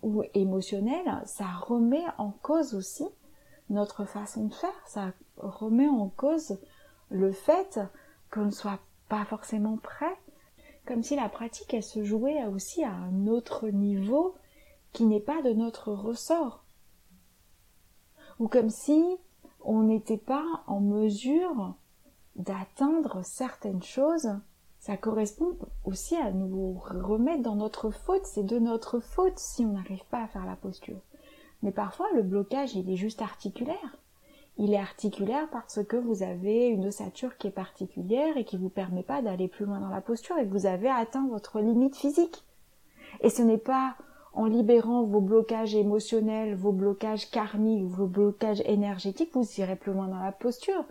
ou 0.04 0.24
émotionnel, 0.34 1.22
ça 1.26 1.48
remet 1.48 2.04
en 2.18 2.32
cause 2.32 2.76
aussi 2.76 3.08
notre 3.70 4.04
façon 4.04 4.48
de 4.48 4.54
faire, 4.54 4.70
ça 4.86 5.14
remet 5.38 5.88
en 5.88 6.10
cause 6.10 6.60
le 7.10 7.32
fait 7.32 7.80
qu'on 8.30 8.46
ne 8.46 8.52
soit 8.52 8.80
pas 9.08 9.24
forcément 9.26 9.78
prêt, 9.78 10.18
comme 10.86 11.04
si 11.04 11.16
la 11.16 11.30
pratique 11.30 11.74
elle 11.74 11.84
se 11.84 12.04
jouait 12.04 12.44
aussi 12.46 12.84
à 12.84 12.92
un 12.92 13.28
autre 13.28 13.70
niveau 13.70 14.36
qui 14.92 15.06
n'est 15.06 15.22
pas 15.22 15.42
de 15.42 15.54
notre 15.54 15.94
ressort. 15.94 16.66
Ou 18.40 18.48
comme 18.48 18.70
si 18.70 19.18
on 19.62 19.84
n'était 19.84 20.18
pas 20.18 20.46
en 20.68 20.82
mesure 20.82 21.76
d'atteindre 22.36 23.22
certaines 23.24 23.84
choses, 23.84 24.30
ça 24.80 24.98
correspond 24.98 25.58
aussi 25.86 26.16
à 26.16 26.32
nous 26.32 26.74
remettre 26.74 27.44
dans 27.44 27.56
notre 27.56 27.92
faute. 27.92 28.26
C'est 28.26 28.44
de 28.44 28.58
notre 28.58 29.00
faute 29.00 29.38
si 29.38 29.64
on 29.64 29.74
n'arrive 29.74 30.06
pas 30.10 30.24
à 30.24 30.28
faire 30.28 30.46
la 30.46 30.56
posture. 30.56 31.00
Mais 31.62 31.72
parfois, 31.72 32.08
le 32.16 32.24
blocage, 32.24 32.76
il 32.76 32.90
est 32.90 32.96
juste 32.96 33.22
articulaire. 33.22 33.98
Il 34.58 34.74
est 34.74 34.80
articulaire 34.80 35.48
parce 35.52 35.84
que 35.84 35.96
vous 35.96 36.24
avez 36.24 36.68
une 36.68 36.88
ossature 36.88 37.38
qui 37.38 37.48
est 37.48 37.52
particulière 37.52 38.38
et 38.38 38.44
qui 38.44 38.58
vous 38.58 38.70
permet 38.70 39.04
pas 39.04 39.22
d'aller 39.22 39.48
plus 39.48 39.66
loin 39.66 39.80
dans 39.80 39.90
la 39.90 40.02
posture 40.02 40.38
et 40.38 40.46
que 40.46 40.52
vous 40.52 40.66
avez 40.66 40.90
atteint 40.90 41.28
votre 41.28 41.60
limite 41.60 41.96
physique. 41.96 42.44
Et 43.22 43.30
ce 43.30 43.42
n'est 43.42 43.58
pas 43.58 43.96
en 44.34 44.46
libérant 44.46 45.04
vos 45.04 45.22
blocages 45.22 45.76
émotionnels, 45.76 46.56
vos 46.56 46.72
blocages 46.72 47.30
karmiques, 47.30 47.86
vos 47.86 48.08
blocages 48.08 48.62
énergétiques, 48.66 49.34
vous 49.34 49.48
irez 49.58 49.76
plus 49.76 49.94
loin 49.94 50.08
dans 50.08 50.24
la 50.24 50.32
posture. 50.32 50.86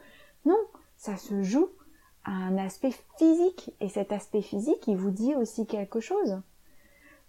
Non, 0.44 0.58
ça 1.00 1.16
se 1.16 1.42
joue 1.42 1.70
à 2.24 2.32
un 2.32 2.58
aspect 2.58 2.92
physique. 3.16 3.74
Et 3.80 3.88
cet 3.88 4.12
aspect 4.12 4.42
physique, 4.42 4.86
il 4.86 4.98
vous 4.98 5.10
dit 5.10 5.34
aussi 5.34 5.66
quelque 5.66 5.98
chose. 5.98 6.42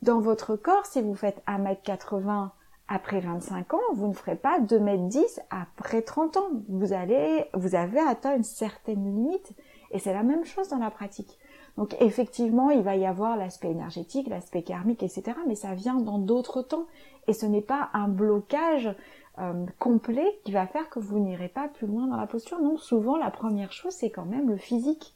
Dans 0.02 0.20
votre 0.20 0.58
corps, 0.58 0.86
si 0.86 1.02
vous 1.02 1.16
faites 1.16 1.42
1m80 1.48 2.50
après 2.90 3.22
25 3.22 3.74
ans, 3.74 3.94
vous 3.94 4.08
ne 4.10 4.14
ferez 4.14 4.36
pas 4.36 4.60
2m10 4.60 5.40
après 5.50 6.02
30 6.02 6.36
ans. 6.36 6.50
Vous 6.68 6.80
vous 6.80 7.76
avez 7.76 8.00
atteint 8.02 8.36
une 8.36 8.44
certaine 8.44 9.06
limite. 9.06 9.54
Et 9.92 10.00
c'est 10.00 10.14
la 10.14 10.24
même 10.24 10.44
chose 10.44 10.68
dans 10.68 10.78
la 10.78 10.92
pratique. 10.92 11.40
Donc 11.78 11.96
effectivement, 12.02 12.72
il 12.72 12.82
va 12.82 12.98
y 12.98 13.06
avoir 13.06 13.38
l'aspect 13.38 13.72
énergétique, 13.72 14.28
l'aspect 14.28 14.64
karmique, 14.64 15.04
etc. 15.04 15.38
Mais 15.48 15.56
ça 15.56 15.76
vient 15.76 15.96
dans 15.96 16.20
d'autres 16.20 16.62
temps. 16.62 16.88
Et 17.28 17.34
ce 17.34 17.46
n'est 17.46 17.62
pas 17.62 17.90
un 17.94 18.10
blocage 18.10 18.94
euh, 19.40 19.66
complet 19.80 20.40
qui 20.44 20.52
va 20.52 20.68
faire 20.68 20.90
que 20.90 21.00
vous 21.00 21.20
n'irez 21.20 21.48
pas 21.48 21.68
plus 21.68 21.88
loin 21.88 22.08
dans 22.08 22.18
la 22.18 22.28
posture. 22.28 22.60
Non, 22.60 22.78
souvent 22.78 23.18
la 23.18 23.32
première 23.32 23.72
chose, 23.72 23.94
c'est 23.94 24.12
quand 24.12 24.26
même 24.26 24.50
le 24.50 24.58
physique. 24.58 25.16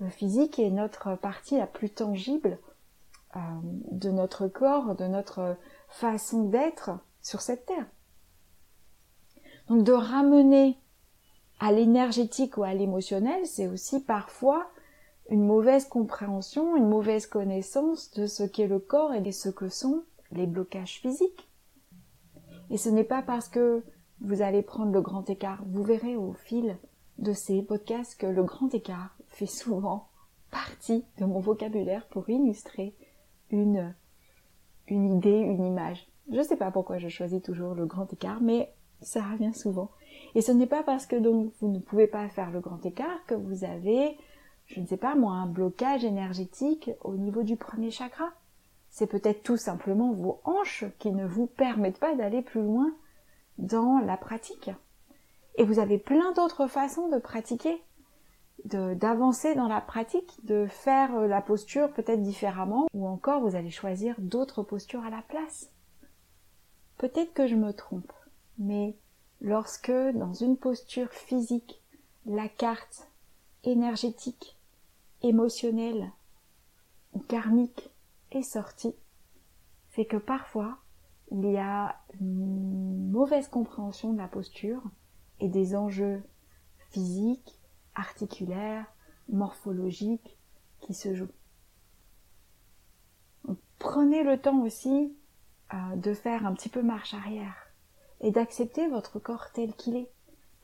Le 0.00 0.08
physique 0.08 0.58
est 0.58 0.70
notre 0.70 1.14
partie 1.16 1.58
la 1.58 1.66
plus 1.66 1.90
tangible 1.90 2.58
euh, 3.36 3.38
de 3.90 4.10
notre 4.10 4.48
corps, 4.48 4.94
de 4.94 5.04
notre 5.04 5.56
façon 5.88 6.44
d'être 6.44 6.90
sur 7.22 7.40
cette 7.40 7.66
terre. 7.66 7.86
Donc 9.68 9.84
de 9.84 9.92
ramener 9.92 10.78
à 11.58 11.72
l'énergétique 11.72 12.56
ou 12.56 12.62
à 12.62 12.74
l'émotionnel, 12.74 13.46
c'est 13.46 13.66
aussi 13.66 14.00
parfois 14.00 14.66
une 15.28 15.44
mauvaise 15.44 15.86
compréhension, 15.86 16.76
une 16.76 16.88
mauvaise 16.88 17.26
connaissance 17.26 18.10
de 18.12 18.26
ce 18.26 18.42
qu'est 18.42 18.68
le 18.68 18.78
corps 18.78 19.12
et 19.14 19.20
de 19.20 19.30
ce 19.30 19.48
que 19.48 19.68
sont 19.68 20.04
les 20.32 20.46
blocages 20.46 21.00
physiques. 21.00 21.48
Et 22.70 22.76
ce 22.76 22.88
n'est 22.88 23.04
pas 23.04 23.22
parce 23.22 23.48
que 23.48 23.84
vous 24.20 24.42
allez 24.42 24.62
prendre 24.62 24.92
le 24.92 25.00
grand 25.00 25.28
écart. 25.28 25.62
Vous 25.66 25.82
verrez 25.82 26.16
au 26.16 26.32
fil 26.32 26.76
de 27.18 27.32
ces 27.32 27.62
podcasts 27.62 28.18
que 28.18 28.26
le 28.26 28.42
grand 28.42 28.74
écart 28.74 29.16
fait 29.28 29.46
souvent 29.46 30.08
partie 30.50 31.04
de 31.18 31.24
mon 31.24 31.40
vocabulaire 31.40 32.06
pour 32.08 32.28
illustrer 32.30 32.94
une, 33.50 33.94
une 34.88 35.16
idée, 35.16 35.38
une 35.38 35.64
image. 35.64 36.08
Je 36.30 36.38
ne 36.38 36.42
sais 36.42 36.56
pas 36.56 36.70
pourquoi 36.70 36.98
je 36.98 37.08
choisis 37.08 37.42
toujours 37.42 37.74
le 37.74 37.86
grand 37.86 38.12
écart, 38.12 38.40
mais 38.40 38.72
ça 39.00 39.22
revient 39.22 39.54
souvent. 39.54 39.90
Et 40.34 40.40
ce 40.40 40.52
n'est 40.52 40.66
pas 40.66 40.82
parce 40.82 41.06
que 41.06 41.16
donc 41.16 41.52
vous 41.60 41.68
ne 41.68 41.78
pouvez 41.78 42.06
pas 42.06 42.28
faire 42.28 42.50
le 42.50 42.60
grand 42.60 42.84
écart 42.84 43.24
que 43.26 43.34
vous 43.34 43.64
avez, 43.64 44.16
je 44.66 44.80
ne 44.80 44.86
sais 44.86 44.96
pas 44.96 45.14
moi, 45.14 45.34
un 45.34 45.46
blocage 45.46 46.04
énergétique 46.04 46.90
au 47.02 47.16
niveau 47.16 47.42
du 47.42 47.56
premier 47.56 47.90
chakra. 47.90 48.30
C'est 48.96 49.06
peut-être 49.06 49.42
tout 49.42 49.58
simplement 49.58 50.10
vos 50.14 50.40
hanches 50.44 50.86
qui 50.98 51.12
ne 51.12 51.26
vous 51.26 51.46
permettent 51.46 51.98
pas 51.98 52.14
d'aller 52.14 52.40
plus 52.40 52.62
loin 52.62 52.96
dans 53.58 53.98
la 53.98 54.16
pratique. 54.16 54.70
Et 55.56 55.64
vous 55.64 55.80
avez 55.80 55.98
plein 55.98 56.32
d'autres 56.32 56.66
façons 56.66 57.10
de 57.10 57.18
pratiquer, 57.18 57.82
d'avancer 58.64 59.54
dans 59.54 59.68
la 59.68 59.82
pratique, 59.82 60.42
de 60.44 60.66
faire 60.66 61.14
euh, 61.14 61.26
la 61.26 61.42
posture 61.42 61.92
peut-être 61.92 62.22
différemment, 62.22 62.86
ou 62.94 63.06
encore 63.06 63.42
vous 63.42 63.54
allez 63.54 63.70
choisir 63.70 64.14
d'autres 64.16 64.62
postures 64.62 65.04
à 65.04 65.10
la 65.10 65.20
place. 65.20 65.70
Peut-être 66.96 67.34
que 67.34 67.46
je 67.46 67.54
me 67.54 67.74
trompe, 67.74 68.14
mais 68.58 68.96
lorsque 69.42 69.92
dans 69.92 70.32
une 70.32 70.56
posture 70.56 71.10
physique, 71.10 71.82
la 72.24 72.48
carte 72.48 73.10
énergétique, 73.62 74.56
émotionnelle 75.20 76.10
ou 77.12 77.18
karmique 77.18 77.90
est 78.36 78.42
sortie, 78.42 78.94
c'est 79.90 80.04
que 80.04 80.16
parfois 80.16 80.78
il 81.32 81.50
y 81.50 81.56
a 81.56 81.96
une 82.20 83.10
mauvaise 83.10 83.48
compréhension 83.48 84.12
de 84.12 84.18
la 84.18 84.28
posture 84.28 84.82
et 85.40 85.48
des 85.48 85.74
enjeux 85.74 86.22
physiques, 86.90 87.60
articulaires, 87.94 88.86
morphologiques 89.28 90.38
qui 90.80 90.94
se 90.94 91.14
jouent. 91.14 91.28
prenez 93.78 94.22
le 94.22 94.38
temps 94.40 94.62
aussi 94.62 95.16
euh, 95.74 95.96
de 95.96 96.14
faire 96.14 96.46
un 96.46 96.54
petit 96.54 96.68
peu 96.68 96.82
marche 96.82 97.14
arrière 97.14 97.56
et 98.20 98.30
d'accepter 98.30 98.88
votre 98.88 99.18
corps 99.18 99.50
tel 99.52 99.74
qu'il 99.74 99.96
est. 99.96 100.10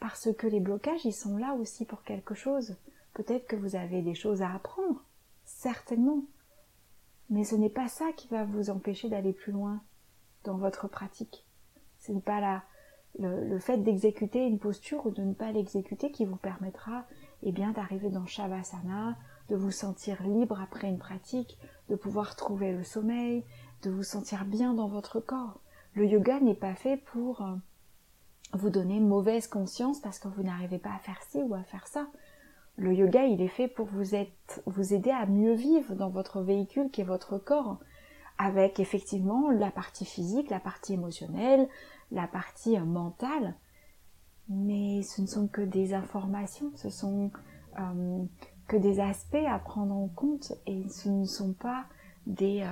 Parce 0.01 0.33
que 0.33 0.47
les 0.47 0.61
blocages, 0.61 1.05
ils 1.05 1.13
sont 1.13 1.37
là 1.37 1.55
aussi 1.55 1.85
pour 1.85 2.03
quelque 2.03 2.35
chose. 2.35 2.77
Peut-être 3.15 3.47
que 3.47 3.57
vous 3.57 3.77
avez 3.77 4.03
des 4.03 4.15
choses 4.15 4.43
à 4.43 4.53
apprendre, 4.53 5.05
certainement. 5.45 6.25
Mais 7.33 7.45
ce 7.45 7.57
n'est 7.57 7.71
pas 7.71 7.89
ça 7.89 8.13
qui 8.15 8.29
va 8.29 8.45
vous 8.45 8.69
empêcher 8.69 9.09
d'aller 9.09 9.33
plus 9.33 9.53
loin 9.53 9.81
dans 10.45 10.59
votre 10.59 10.87
pratique. 10.87 11.47
Ce 11.99 12.13
n'est 12.13 12.21
pas 12.21 12.63
le 13.19 13.59
fait 13.59 13.79
d'exécuter 13.79 14.47
une 14.47 14.59
posture 14.59 15.07
ou 15.07 15.11
de 15.11 15.23
ne 15.23 15.33
pas 15.33 15.51
l'exécuter 15.51 16.11
qui 16.11 16.27
vous 16.27 16.37
permettra 16.37 17.07
eh 17.43 17.51
bien, 17.51 17.73
d'arriver 17.73 18.11
dans 18.11 18.27
Shavasana, 18.27 19.17
de 19.49 19.57
vous 19.57 19.71
sentir 19.71 20.23
libre 20.23 20.61
après 20.61 20.89
une 20.89 20.99
pratique, 20.99 21.59
de 21.89 21.97
pouvoir 21.97 22.37
trouver 22.37 22.75
le 22.75 22.85
sommeil, 22.85 23.47
de 23.81 23.89
vous 23.89 24.03
sentir 24.03 24.45
bien 24.45 24.75
dans 24.75 24.89
votre 24.89 25.19
corps. 25.19 25.59
Le 25.95 26.05
yoga 26.05 26.39
n'est 26.39 26.55
pas 26.55 26.75
fait 26.75 26.99
pour 26.99 27.41
euh, 27.41 27.55
vous 28.53 28.69
donner 28.69 29.01
mauvaise 29.01 29.47
conscience 29.47 30.01
parce 30.01 30.19
que 30.19 30.29
vous 30.29 30.43
n'arrivez 30.43 30.79
pas 30.79 30.93
à 30.95 30.99
faire 30.99 31.23
ci 31.31 31.39
ou 31.39 31.55
à 31.55 31.63
faire 31.63 31.87
ça. 31.87 32.09
Le 32.77 32.95
yoga, 32.95 33.27
il 33.27 33.41
est 33.43 33.49
fait 33.49 33.69
pour 33.69 33.87
vous, 33.87 34.15
aider 34.15 35.11
à 35.11 35.27
mieux 35.27 35.53
vivre 35.53 35.95
dans 35.95 36.09
votre 36.09 36.41
véhicule 36.41 36.91
qui 36.91 37.03
est 37.03 37.05
votre 37.05 37.39
corps, 37.39 37.79
avec 38.39 38.81
effectivement 38.81 39.51
la 39.51 39.71
partie 39.71 40.07
physique, 40.07 40.51
la 40.51 40.61
partie 40.61 40.95
émotionnelle, 40.95 41.69
la 42.11 42.27
partie 42.27 42.77
euh, 42.77 42.85
mentale. 42.85 43.55
Mais 44.49 45.03
ce 45.03 45.21
ne 45.21 45.27
sont 45.27 45.49
que 45.49 45.61
des 45.61 45.95
informations, 45.95 46.73
ce 46.77 46.91
sont 46.91 47.31
euh, 47.79 48.25
que 48.67 48.77
des 48.77 49.01
aspects 49.01 49.47
à 49.47 49.59
prendre 49.59 49.95
en 49.95 50.09
compte 50.09 50.53
et 50.67 50.89
ce 50.89 51.09
ne 51.09 51.25
sont 51.25 51.53
pas 51.53 51.85
des, 52.27 52.67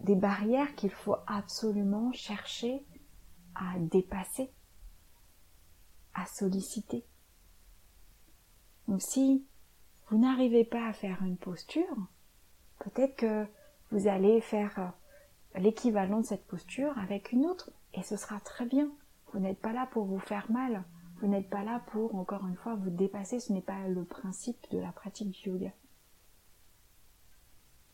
des 0.00 0.14
barrières 0.14 0.74
qu'il 0.74 0.90
faut 0.90 1.16
absolument 1.26 2.12
chercher 2.12 2.84
à 3.54 3.78
dépasser, 3.78 4.50
à 6.14 6.26
solliciter. 6.26 7.04
Donc 8.88 9.02
si 9.02 9.46
vous 10.08 10.18
n'arrivez 10.18 10.64
pas 10.64 10.88
à 10.88 10.92
faire 10.92 11.22
une 11.22 11.36
posture, 11.36 11.96
peut-être 12.80 13.16
que 13.16 13.46
vous 13.90 14.08
allez 14.08 14.40
faire 14.40 14.92
l'équivalent 15.54 16.20
de 16.20 16.26
cette 16.26 16.46
posture 16.46 16.96
avec 16.98 17.32
une 17.32 17.46
autre 17.46 17.70
et 17.94 18.02
ce 18.02 18.16
sera 18.16 18.40
très 18.40 18.66
bien. 18.66 18.90
Vous 19.32 19.40
n'êtes 19.40 19.60
pas 19.60 19.72
là 19.72 19.88
pour 19.90 20.04
vous 20.04 20.18
faire 20.18 20.50
mal. 20.50 20.84
Vous 21.20 21.28
n'êtes 21.28 21.48
pas 21.48 21.62
là 21.62 21.80
pour, 21.86 22.14
encore 22.16 22.46
une 22.46 22.56
fois, 22.56 22.74
vous 22.74 22.90
dépasser. 22.90 23.40
Ce 23.40 23.52
n'est 23.52 23.62
pas 23.62 23.88
le 23.88 24.04
principe 24.04 24.58
de 24.70 24.78
la 24.78 24.92
pratique 24.92 25.30
du 25.30 25.48
yoga. 25.48 25.72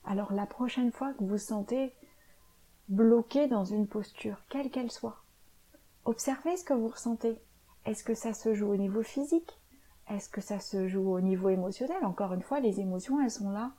Alors 0.05 0.33
la 0.33 0.47
prochaine 0.47 0.91
fois 0.91 1.13
que 1.15 1.25
vous 1.25 1.39
sentez 1.39 1.95
bloqué 2.89 3.47
dans 3.47 3.65
une 3.65 3.87
posture, 3.87 4.43
quelle 4.49 4.71
qu'elle 4.71 4.91
soit. 4.91 5.23
Observez 6.05 6.57
ce 6.57 6.65
que 6.65 6.75
vous 6.75 6.89
ressentez. 6.89 7.39
Est-ce 7.85 8.03
que 8.03 8.15
ça 8.15 8.35
se 8.35 8.55
joue 8.55 8.73
au 8.73 8.77
niveau 8.77 9.03
physique? 9.03 9.60
Est-ce 10.11 10.29
que 10.29 10.41
ça 10.41 10.61
se 10.61 10.89
joue 10.89 11.13
au 11.13 11.21
niveau 11.21 11.49
émotionnel? 11.49 12.05
Encore 12.05 12.33
une 12.35 12.43
fois, 12.43 12.61
les 12.61 12.81
émotions, 12.81 13.21
elles 13.21 13.31
sont 13.31 13.51
là 13.51 13.73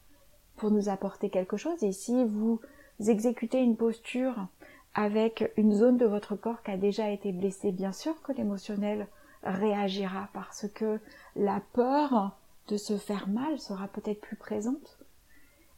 pour 0.56 0.72
nous 0.72 0.90
apporter 0.90 1.30
quelque 1.30 1.58
chose. 1.58 1.84
Et 1.84 1.92
si 1.92 2.24
vous 2.26 2.62
exécutez 3.00 3.62
une 3.62 3.78
posture 3.78 4.48
avec 4.94 5.52
une 5.58 5.74
zone 5.74 5.98
de 5.98 6.06
votre 6.06 6.36
corps 6.36 6.64
qui 6.64 6.72
a 6.72 6.78
déjà 6.78 7.10
été 7.10 7.32
blessée, 7.32 7.72
bien 7.72 7.92
sûr 7.92 8.22
que 8.22 8.32
l'émotionnel 8.32 9.08
réagira 9.44 10.30
parce 10.34 10.68
que 10.70 11.00
la 11.36 11.62
peur 11.74 12.38
de 12.68 12.78
se 12.78 12.98
faire 12.98 13.28
mal 13.28 13.60
sera 13.60 13.88
peut-être 13.88 14.22
plus 14.22 14.36
présente. 14.36 15.00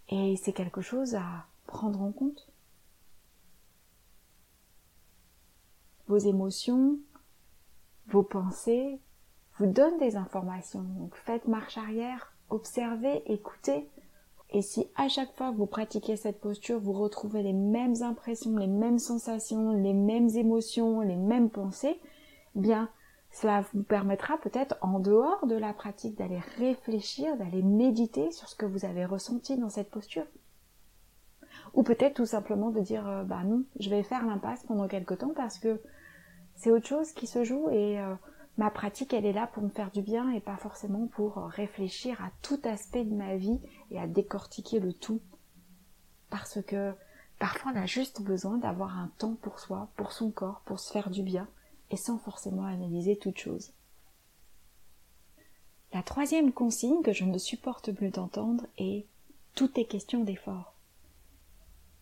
Et 0.10 0.36
c'est 0.36 0.54
quelque 0.54 0.82
chose 0.82 1.16
à 1.16 1.46
prendre 1.66 2.02
en 2.02 2.12
compte. 2.12 2.54
vos 6.08 6.18
émotions, 6.18 7.00
vos 8.08 8.24
pensées 8.24 9.00
vous 9.58 9.68
donnent 9.68 10.00
des 10.00 10.16
informations. 10.16 10.84
Donc 10.98 11.16
faites 11.16 11.48
marche 11.48 11.78
arrière, 11.78 12.34
observez, 12.50 13.24
écoutez. 13.32 13.90
Et 14.50 14.62
si 14.62 14.88
à 14.96 15.08
chaque 15.08 15.36
fois 15.36 15.52
que 15.52 15.58
vous 15.58 15.66
pratiquez 15.66 16.16
cette 16.16 16.40
posture, 16.40 16.80
vous 16.80 16.94
retrouvez 16.94 17.42
les 17.42 17.54
mêmes 17.54 18.02
impressions, 18.02 18.58
les 18.58 18.68
mêmes 18.68 19.00
sensations, 19.00 19.72
les 19.72 19.94
mêmes 19.94 20.30
émotions, 20.30 21.02
les 21.02 21.16
mêmes 21.16 21.50
pensées, 21.50 22.00
bien 22.56 22.90
cela 23.34 23.66
vous 23.74 23.82
permettra 23.82 24.38
peut-être 24.38 24.78
en 24.82 25.00
dehors 25.00 25.48
de 25.48 25.56
la 25.56 25.74
pratique 25.74 26.16
d'aller 26.16 26.40
réfléchir, 26.58 27.36
d'aller 27.36 27.64
méditer 27.64 28.32
sur 28.32 28.48
ce 28.48 28.56
que 28.56 28.68
vous 28.68 28.86
avez 28.86 29.06
ressenti 29.06 29.58
dans 29.58 29.70
cette 29.70 29.90
posture. 29.90 30.26
Ou 31.74 31.82
peut-être 31.82 32.14
tout 32.14 32.28
simplement 32.28 32.70
de 32.70 32.80
dire 32.80 33.08
euh, 33.08 33.24
bah 33.24 33.44
non, 33.44 33.64
je 33.80 33.90
vais 33.90 34.04
faire 34.04 34.26
l'impasse 34.26 34.64
pendant 34.64 34.88
quelque 34.88 35.16
temps 35.16 35.34
parce 35.36 35.58
que 35.58 35.82
c'est 36.56 36.70
autre 36.70 36.88
chose 36.88 37.12
qui 37.14 37.26
se 37.26 37.44
joue 37.44 37.70
et 37.72 38.00
euh, 38.00 38.14
ma 38.58 38.70
pratique 38.70 39.14
elle 39.14 39.26
est 39.26 39.34
là 39.34 39.48
pour 39.48 39.64
me 39.64 39.70
faire 39.70 39.92
du 39.92 40.02
bien 40.02 40.32
et 40.32 40.40
pas 40.40 40.58
forcément 40.58 41.08
pour 41.08 41.36
réfléchir 41.36 42.22
à 42.22 42.32
tout 42.42 42.60
aspect 42.64 43.04
de 43.04 43.14
ma 43.14 43.36
vie 43.36 43.60
et 43.92 44.00
à 44.00 44.08
décortiquer 44.08 44.80
le 44.80 44.94
tout. 44.94 45.22
Parce 46.30 46.62
que 46.62 46.94
parfois 47.40 47.72
on 47.74 47.82
a 47.82 47.86
juste 47.86 48.22
besoin 48.22 48.58
d'avoir 48.58 48.98
un 48.98 49.12
temps 49.18 49.36
pour 49.42 49.60
soi, 49.60 49.90
pour 49.96 50.12
son 50.12 50.32
corps, 50.32 50.62
pour 50.66 50.80
se 50.80 50.92
faire 50.92 51.10
du 51.10 51.24
bien 51.24 51.48
et 51.90 51.98
sans 51.98 52.18
forcément 52.18 52.66
analyser 52.66 53.18
toute 53.18 53.38
chose. 53.38 53.72
La 55.94 56.02
troisième 56.02 56.52
consigne 56.52 57.04
que 57.04 57.14
je 57.14 57.24
ne 57.24 57.38
supporte 57.38 57.92
plus 57.92 58.10
d'entendre 58.10 58.66
est 58.80 59.06
tout 59.54 59.80
est 59.80 59.86
question 59.86 60.24
d'effort. 60.24 60.74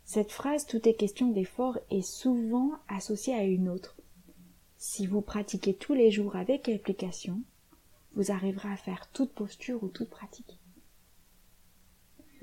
Cette 0.06 0.32
phrase 0.32 0.66
tout 0.66 0.88
est 0.88 0.94
question 0.94 1.28
d'effort 1.28 1.78
est 1.90 2.02
souvent 2.02 2.72
associée 2.88 3.34
à 3.34 3.44
une 3.44 3.68
autre. 3.68 3.96
Si 4.84 5.06
vous 5.06 5.22
pratiquez 5.22 5.76
tous 5.76 5.94
les 5.94 6.10
jours 6.10 6.36
avec 6.36 6.68
application, 6.68 7.44
vous 8.16 8.32
arriverez 8.32 8.72
à 8.72 8.76
faire 8.76 9.08
toute 9.12 9.32
posture 9.32 9.84
ou 9.84 9.90
toute 9.90 10.10
pratique. 10.10 10.58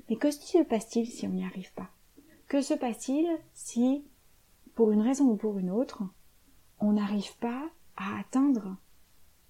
Mais 0.07 0.15
que 0.15 0.31
se 0.31 0.63
passe-t-il 0.63 1.05
si 1.05 1.27
on 1.27 1.31
n'y 1.31 1.43
arrive 1.43 1.73
pas? 1.73 1.89
Que 2.47 2.61
se 2.61 2.73
passe-t-il 2.73 3.27
si, 3.53 4.05
pour 4.73 4.93
une 4.93 5.01
raison 5.01 5.25
ou 5.25 5.35
pour 5.35 5.59
une 5.59 5.69
autre, 5.69 6.01
on 6.79 6.93
n'arrive 6.93 7.35
pas 7.39 7.69
à 7.97 8.17
atteindre 8.21 8.77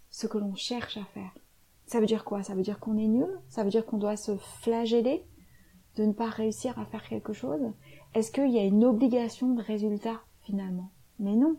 ce 0.09 0.25
que 0.25 0.39
l'on 0.39 0.55
cherche 0.55 0.97
à 0.97 1.05
faire? 1.05 1.37
Ça 1.85 1.99
veut 1.99 2.07
dire 2.07 2.25
quoi? 2.25 2.41
Ça 2.41 2.55
veut 2.55 2.63
dire 2.63 2.79
qu'on 2.79 2.97
est 2.97 3.07
nul? 3.07 3.39
Ça 3.49 3.63
veut 3.63 3.69
dire 3.69 3.85
qu'on 3.85 3.99
doit 3.99 4.17
se 4.17 4.35
flageller 4.63 5.23
de 5.95 6.05
ne 6.05 6.13
pas 6.13 6.29
réussir 6.29 6.79
à 6.79 6.87
faire 6.87 7.07
quelque 7.07 7.33
chose? 7.33 7.71
Est-ce 8.15 8.31
qu'il 8.31 8.49
y 8.49 8.57
a 8.57 8.65
une 8.65 8.83
obligation 8.83 9.53
de 9.53 9.61
résultat 9.61 10.23
finalement? 10.41 10.89
Mais 11.19 11.35
non. 11.35 11.55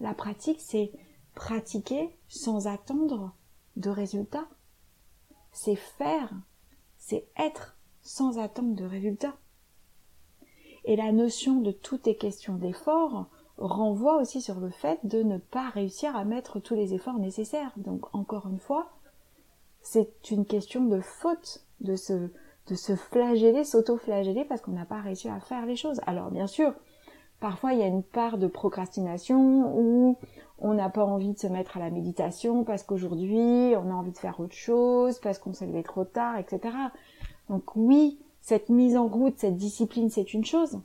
La 0.00 0.14
pratique, 0.14 0.60
c'est 0.60 0.92
pratiquer 1.34 2.16
sans 2.28 2.66
attendre 2.66 3.34
de 3.76 3.90
résultat. 3.90 4.46
C'est 5.52 5.76
faire, 5.76 6.32
c'est 6.98 7.26
être 7.36 7.76
sans 8.02 8.38
attendre 8.38 8.74
de 8.74 8.84
résultat. 8.84 9.36
Et 10.84 10.96
la 10.96 11.12
notion 11.12 11.60
de 11.60 11.70
tout 11.70 12.08
est 12.08 12.14
question 12.14 12.54
d'effort 12.54 13.26
renvoie 13.58 14.16
aussi 14.20 14.40
sur 14.40 14.58
le 14.58 14.70
fait 14.70 14.98
de 15.04 15.22
ne 15.22 15.36
pas 15.36 15.68
réussir 15.68 16.16
à 16.16 16.24
mettre 16.24 16.60
tous 16.60 16.74
les 16.74 16.94
efforts 16.94 17.18
nécessaires. 17.18 17.72
Donc 17.76 18.14
encore 18.14 18.48
une 18.48 18.58
fois, 18.58 18.90
c'est 19.82 20.30
une 20.30 20.46
question 20.46 20.84
de 20.86 21.00
faute, 21.00 21.66
de 21.80 21.96
se, 21.96 22.30
de 22.66 22.74
se 22.74 22.96
flageller, 22.96 23.64
s'auto-flageller 23.64 24.46
parce 24.46 24.62
qu'on 24.62 24.72
n'a 24.72 24.86
pas 24.86 25.00
réussi 25.00 25.28
à 25.28 25.40
faire 25.40 25.66
les 25.66 25.76
choses. 25.76 26.00
Alors 26.06 26.30
bien 26.30 26.46
sûr, 26.46 26.72
parfois 27.40 27.72
il 27.72 27.80
y 27.80 27.82
a 27.82 27.86
une 27.86 28.02
part 28.02 28.38
de 28.38 28.46
procrastination 28.46 29.76
où 29.76 30.16
on 30.58 30.74
n'a 30.74 30.90
pas 30.90 31.04
envie 31.04 31.32
de 31.32 31.38
se 31.38 31.46
mettre 31.46 31.78
à 31.78 31.80
la 31.80 31.90
méditation 31.90 32.64
parce 32.64 32.82
qu'aujourd'hui 32.82 33.74
on 33.76 33.90
a 33.90 33.94
envie 33.94 34.12
de 34.12 34.18
faire 34.18 34.38
autre 34.40 34.54
chose, 34.54 35.18
parce 35.18 35.38
qu'on 35.38 35.52
s'est 35.52 35.66
levé 35.66 35.82
trop 35.82 36.04
tard, 36.04 36.36
etc. 36.38 36.74
Donc 37.48 37.74
oui, 37.76 38.20
cette 38.40 38.68
mise 38.68 38.96
en 38.96 39.06
route, 39.06 39.38
cette 39.38 39.56
discipline, 39.56 40.10
c'est 40.10 40.34
une 40.34 40.44
chose. 40.44 40.80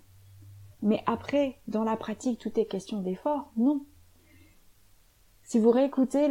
Mais 0.82 1.04
après, 1.06 1.60
dans 1.68 1.84
la 1.84 1.96
pratique, 1.96 2.40
tout 2.40 2.60
est 2.60 2.66
question 2.66 3.02
d'effort. 3.02 3.52
Non. 3.58 3.86
Si 5.44 5.60
vous 5.60 5.72
réécoutez 5.72 6.28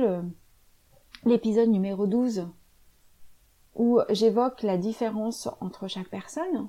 l'épisode 1.25 1.69
numéro 1.69 2.07
12, 2.07 2.49
où 3.75 4.01
j'évoque 4.11 4.63
la 4.63 4.77
différence 4.77 5.49
entre 5.61 5.89
chaque 5.89 6.09
personne, 6.09 6.69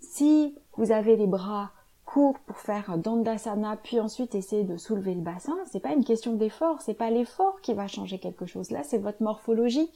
si 0.00 0.56
vous 0.76 0.90
avez 0.90 1.16
les 1.16 1.26
bras 1.26 1.70
pour 2.12 2.36
faire 2.54 2.98
dandasana, 2.98 3.78
puis 3.82 3.98
ensuite 3.98 4.34
essayer 4.34 4.64
de 4.64 4.76
soulever 4.76 5.14
le 5.14 5.22
bassin, 5.22 5.56
c'est 5.70 5.80
pas 5.80 5.94
une 5.94 6.04
question 6.04 6.34
d'effort, 6.34 6.82
c'est 6.82 6.92
pas 6.92 7.10
l'effort 7.10 7.62
qui 7.62 7.72
va 7.72 7.88
changer 7.88 8.18
quelque 8.18 8.44
chose. 8.44 8.70
Là, 8.70 8.82
c'est 8.82 8.98
votre 8.98 9.22
morphologie, 9.22 9.90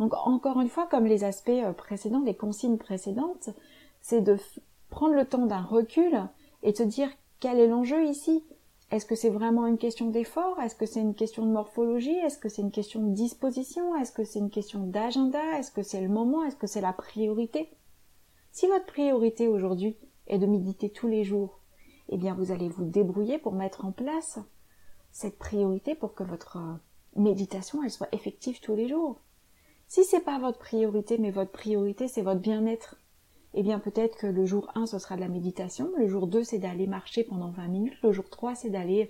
donc 0.00 0.14
encore 0.26 0.60
une 0.60 0.68
fois, 0.68 0.86
comme 0.86 1.06
les 1.06 1.22
aspects 1.22 1.50
euh, 1.50 1.72
précédents, 1.72 2.22
les 2.24 2.34
consignes 2.34 2.76
précédentes, 2.76 3.50
c'est 4.00 4.20
de 4.20 4.36
prendre 4.90 5.14
le 5.14 5.24
temps 5.24 5.46
d'un 5.46 5.62
recul 5.62 6.24
et 6.64 6.72
de 6.72 6.76
se 6.76 6.82
dire 6.82 7.08
quel 7.38 7.60
est 7.60 7.68
l'enjeu 7.68 8.04
ici? 8.04 8.44
Est-ce 8.90 9.06
que 9.06 9.14
c'est 9.14 9.30
vraiment 9.30 9.66
une 9.66 9.78
question 9.78 10.10
d'effort? 10.10 10.60
Est-ce 10.60 10.74
que 10.74 10.86
c'est 10.86 11.00
une 11.00 11.14
question 11.14 11.46
de 11.46 11.52
morphologie? 11.52 12.16
Est-ce 12.16 12.38
que 12.38 12.48
c'est 12.48 12.62
une 12.62 12.70
question 12.70 13.00
de 13.00 13.14
disposition? 13.14 13.94
Est-ce 13.96 14.12
que 14.12 14.24
c'est 14.24 14.40
une 14.40 14.50
question 14.50 14.80
d'agenda? 14.80 15.58
Est-ce 15.58 15.70
que 15.70 15.82
c'est 15.82 16.00
le 16.00 16.08
moment? 16.08 16.44
Est-ce 16.44 16.56
que 16.56 16.66
c'est 16.66 16.80
la 16.80 16.92
priorité? 16.92 17.70
Si 18.50 18.66
votre 18.66 18.86
priorité 18.86 19.48
aujourd'hui 19.48 19.96
est 20.26 20.38
de 20.38 20.46
méditer 20.46 20.90
tous 20.90 21.08
les 21.08 21.24
jours, 21.24 21.60
eh 22.08 22.16
bien 22.16 22.34
vous 22.34 22.52
allez 22.52 22.68
vous 22.68 22.84
débrouiller 22.84 23.38
pour 23.38 23.52
mettre 23.52 23.84
en 23.84 23.92
place 23.92 24.38
cette 25.10 25.38
priorité 25.38 25.94
pour 25.94 26.14
que 26.14 26.24
votre 26.24 26.56
euh, 26.58 27.20
méditation 27.20 27.82
elle 27.82 27.90
soit 27.90 28.12
effective 28.12 28.60
tous 28.60 28.74
les 28.74 28.88
jours. 28.88 29.20
Si 29.86 30.02
c'est 30.04 30.24
pas 30.24 30.38
votre 30.38 30.58
priorité, 30.58 31.18
mais 31.18 31.30
votre 31.30 31.52
priorité 31.52 32.08
c'est 32.08 32.22
votre 32.22 32.40
bien-être, 32.40 32.96
eh 33.54 33.62
bien 33.62 33.78
peut-être 33.78 34.16
que 34.16 34.26
le 34.26 34.44
jour 34.44 34.70
1 34.74 34.86
ce 34.86 34.98
sera 34.98 35.16
de 35.16 35.20
la 35.20 35.28
méditation, 35.28 35.90
le 35.96 36.08
jour 36.08 36.26
2 36.26 36.42
c'est 36.42 36.58
d'aller 36.58 36.86
marcher 36.86 37.24
pendant 37.24 37.50
20 37.50 37.68
minutes, 37.68 38.02
le 38.02 38.12
jour 38.12 38.28
3 38.28 38.54
c'est 38.54 38.70
d'aller 38.70 39.08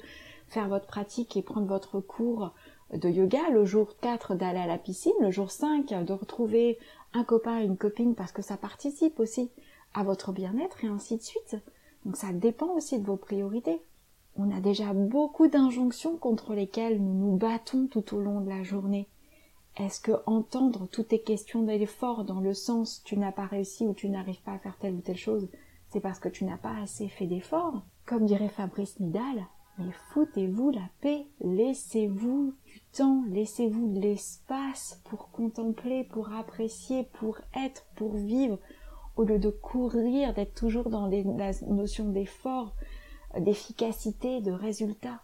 faire 0.49 0.69
votre 0.69 0.87
pratique 0.87 1.37
et 1.37 1.43
prendre 1.43 1.67
votre 1.67 2.01
cours 2.01 2.53
de 2.93 3.09
yoga, 3.09 3.49
le 3.51 3.65
jour 3.65 3.97
4 4.01 4.35
d'aller 4.35 4.59
à 4.59 4.67
la 4.67 4.79
piscine, 4.79 5.13
le 5.21 5.31
jour 5.31 5.51
5 5.51 6.05
de 6.05 6.13
retrouver 6.13 6.79
un 7.15 7.25
copain, 7.25 7.61
une 7.61 7.77
copine 7.77 8.15
parce 8.15 8.33
que 8.33 8.43
ça 8.43 8.57
participe 8.57 9.19
aussi 9.21 9.51
à 9.95 10.03
votre 10.03 10.33
bien-être 10.33 10.85
et 10.85 10.89
ainsi 10.89 11.17
de 11.17 11.23
suite. 11.23 11.57
Donc 12.05 12.17
ça 12.17 12.33
dépend 12.33 12.69
aussi 12.75 12.99
de 12.99 13.07
vos 13.07 13.17
priorités. 13.17 13.81
On 14.37 14.51
a 14.51 14.61
déjà 14.61 14.93
beaucoup 14.93 15.47
d'injonctions 15.47 16.17
contre 16.17 16.55
lesquelles 16.55 17.03
nous 17.03 17.15
nous 17.15 17.37
battons 17.37 17.87
tout 17.87 18.15
au 18.15 18.21
long 18.21 18.41
de 18.41 18.49
la 18.49 18.63
journée. 18.63 19.09
Est-ce 19.77 20.01
que 20.01 20.13
entendre 20.27 20.87
toutes 20.87 21.09
tes 21.09 21.21
questions 21.21 21.63
d'effort 21.63 22.25
dans 22.25 22.41
le 22.41 22.55
sens 22.55 23.03
tu 23.05 23.17
n'as 23.17 23.33
pas 23.33 23.47
réussi 23.47 23.87
ou 23.87 23.95
tu 23.95 24.09
n'arrives 24.09 24.43
pas 24.43 24.53
à 24.53 24.59
faire 24.59 24.77
telle 24.79 24.95
ou 24.95 25.01
telle 25.01 25.17
chose, 25.17 25.49
c'est 25.89 26.01
parce 26.01 26.19
que 26.19 26.29
tu 26.29 26.45
n'as 26.45 26.57
pas 26.57 26.77
assez 26.83 27.09
fait 27.09 27.27
d'efforts 27.27 27.83
Comme 28.07 28.27
dirait 28.27 28.49
Fabrice 28.49 28.99
Midal, 29.01 29.47
mais 29.79 29.91
foutez-vous 30.13 30.71
la 30.71 30.89
paix, 31.01 31.27
laissez-vous 31.41 32.55
du 32.67 32.81
temps, 32.93 33.25
laissez-vous 33.29 33.93
de 33.93 34.01
l'espace 34.01 35.01
pour 35.05 35.31
contempler, 35.31 36.05
pour 36.05 36.33
apprécier, 36.33 37.09
pour 37.15 37.39
être, 37.57 37.85
pour 37.97 38.15
vivre, 38.15 38.59
au 39.17 39.25
lieu 39.25 39.39
de 39.39 39.51
courir, 39.51 40.35
d'être 40.35 40.55
toujours 40.55 40.91
dans 40.91 41.07
la 41.07 41.53
notion 41.69 42.09
d'effort, 42.09 42.75
d'efficacité, 43.39 44.41
de 44.41 44.53
résultat. 44.53 45.21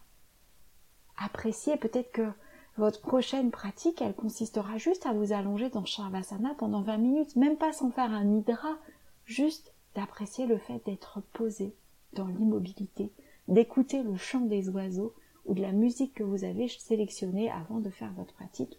Appréciez 1.17 1.77
peut-être 1.77 2.11
que 2.11 2.29
votre 2.77 3.01
prochaine 3.01 3.51
pratique, 3.51 4.01
elle 4.01 4.15
consistera 4.15 4.77
juste 4.77 5.05
à 5.05 5.13
vous 5.13 5.33
allonger 5.33 5.69
dans 5.69 5.85
Shavasana 5.85 6.55
pendant 6.57 6.81
20 6.81 6.97
minutes, 6.97 7.35
même 7.35 7.57
pas 7.57 7.73
sans 7.73 7.91
faire 7.91 8.11
un 8.11 8.37
hydra, 8.37 8.77
juste 9.25 9.73
d'apprécier 9.95 10.45
le 10.45 10.57
fait 10.57 10.83
d'être 10.85 11.21
posé 11.33 11.75
dans 12.13 12.27
l'immobilité, 12.27 13.11
d'écouter 13.47 14.03
le 14.03 14.15
chant 14.15 14.41
des 14.41 14.69
oiseaux 14.69 15.13
ou 15.45 15.53
de 15.53 15.61
la 15.61 15.73
musique 15.73 16.13
que 16.13 16.23
vous 16.23 16.43
avez 16.43 16.67
sélectionnée 16.69 17.51
avant 17.51 17.79
de 17.79 17.89
faire 17.89 18.13
votre 18.13 18.33
pratique 18.33 18.77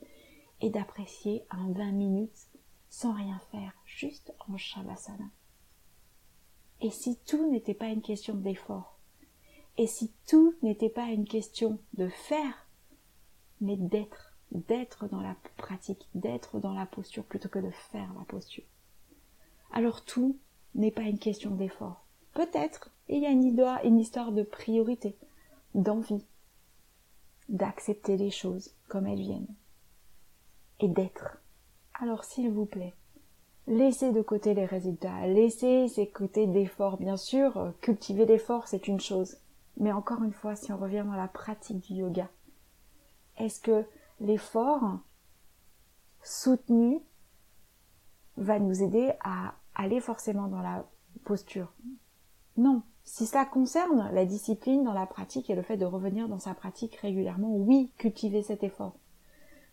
et 0.60 0.70
d'apprécier 0.70 1.44
un 1.50 1.72
20 1.72 1.92
minutes 1.92 2.46
sans 2.92 3.14
rien 3.14 3.40
faire, 3.50 3.72
juste 3.86 4.34
en 4.50 4.58
Shavasana. 4.58 5.24
Et 6.82 6.90
si 6.90 7.16
tout 7.24 7.50
n'était 7.50 7.72
pas 7.72 7.88
une 7.88 8.02
question 8.02 8.34
d'effort, 8.34 8.98
et 9.78 9.86
si 9.86 10.12
tout 10.26 10.54
n'était 10.60 10.90
pas 10.90 11.06
une 11.06 11.26
question 11.26 11.78
de 11.94 12.08
faire, 12.08 12.66
mais 13.62 13.76
d'être, 13.76 14.36
d'être 14.50 15.08
dans 15.08 15.22
la 15.22 15.34
pratique, 15.56 16.06
d'être 16.14 16.60
dans 16.60 16.74
la 16.74 16.84
posture 16.84 17.24
plutôt 17.24 17.48
que 17.48 17.60
de 17.60 17.70
faire 17.70 18.12
la 18.12 18.26
posture. 18.26 18.64
Alors 19.72 20.04
tout 20.04 20.38
n'est 20.74 20.90
pas 20.90 21.04
une 21.04 21.18
question 21.18 21.52
d'effort. 21.52 22.04
Peut-être 22.34 22.90
il 23.08 23.22
y 23.22 23.26
a 23.26 23.30
une 23.30 23.44
histoire, 23.44 23.82
une 23.86 23.98
histoire 23.98 24.32
de 24.32 24.42
priorité, 24.42 25.16
d'envie, 25.74 26.26
d'accepter 27.48 28.18
les 28.18 28.30
choses 28.30 28.74
comme 28.88 29.06
elles 29.06 29.22
viennent 29.22 29.54
et 30.78 30.88
d'être. 30.88 31.41
Alors 32.00 32.24
s'il 32.24 32.50
vous 32.50 32.66
plaît, 32.66 32.94
laissez 33.66 34.12
de 34.12 34.22
côté 34.22 34.54
les 34.54 34.64
résultats, 34.64 35.26
laissez 35.26 35.88
ces 35.88 36.08
côtés 36.08 36.46
d'effort. 36.46 36.96
Bien 36.96 37.16
sûr, 37.16 37.72
cultiver 37.80 38.26
l'effort, 38.26 38.66
c'est 38.66 38.88
une 38.88 39.00
chose. 39.00 39.36
Mais 39.76 39.92
encore 39.92 40.22
une 40.22 40.32
fois, 40.32 40.56
si 40.56 40.72
on 40.72 40.76
revient 40.76 41.04
dans 41.06 41.16
la 41.16 41.28
pratique 41.28 41.80
du 41.80 41.94
yoga, 41.94 42.28
est-ce 43.38 43.60
que 43.60 43.84
l'effort 44.20 44.98
soutenu 46.22 47.00
va 48.36 48.58
nous 48.58 48.82
aider 48.82 49.12
à 49.22 49.54
aller 49.74 50.00
forcément 50.00 50.48
dans 50.48 50.62
la 50.62 50.84
posture? 51.24 51.72
Non. 52.56 52.82
Si 53.04 53.26
ça 53.26 53.44
concerne 53.44 54.10
la 54.12 54.24
discipline 54.24 54.84
dans 54.84 54.92
la 54.92 55.06
pratique 55.06 55.50
et 55.50 55.56
le 55.56 55.62
fait 55.62 55.76
de 55.76 55.84
revenir 55.84 56.28
dans 56.28 56.38
sa 56.38 56.54
pratique 56.54 56.94
régulièrement, 56.96 57.52
oui, 57.56 57.90
cultiver 57.98 58.42
cet 58.42 58.62
effort. 58.62 58.94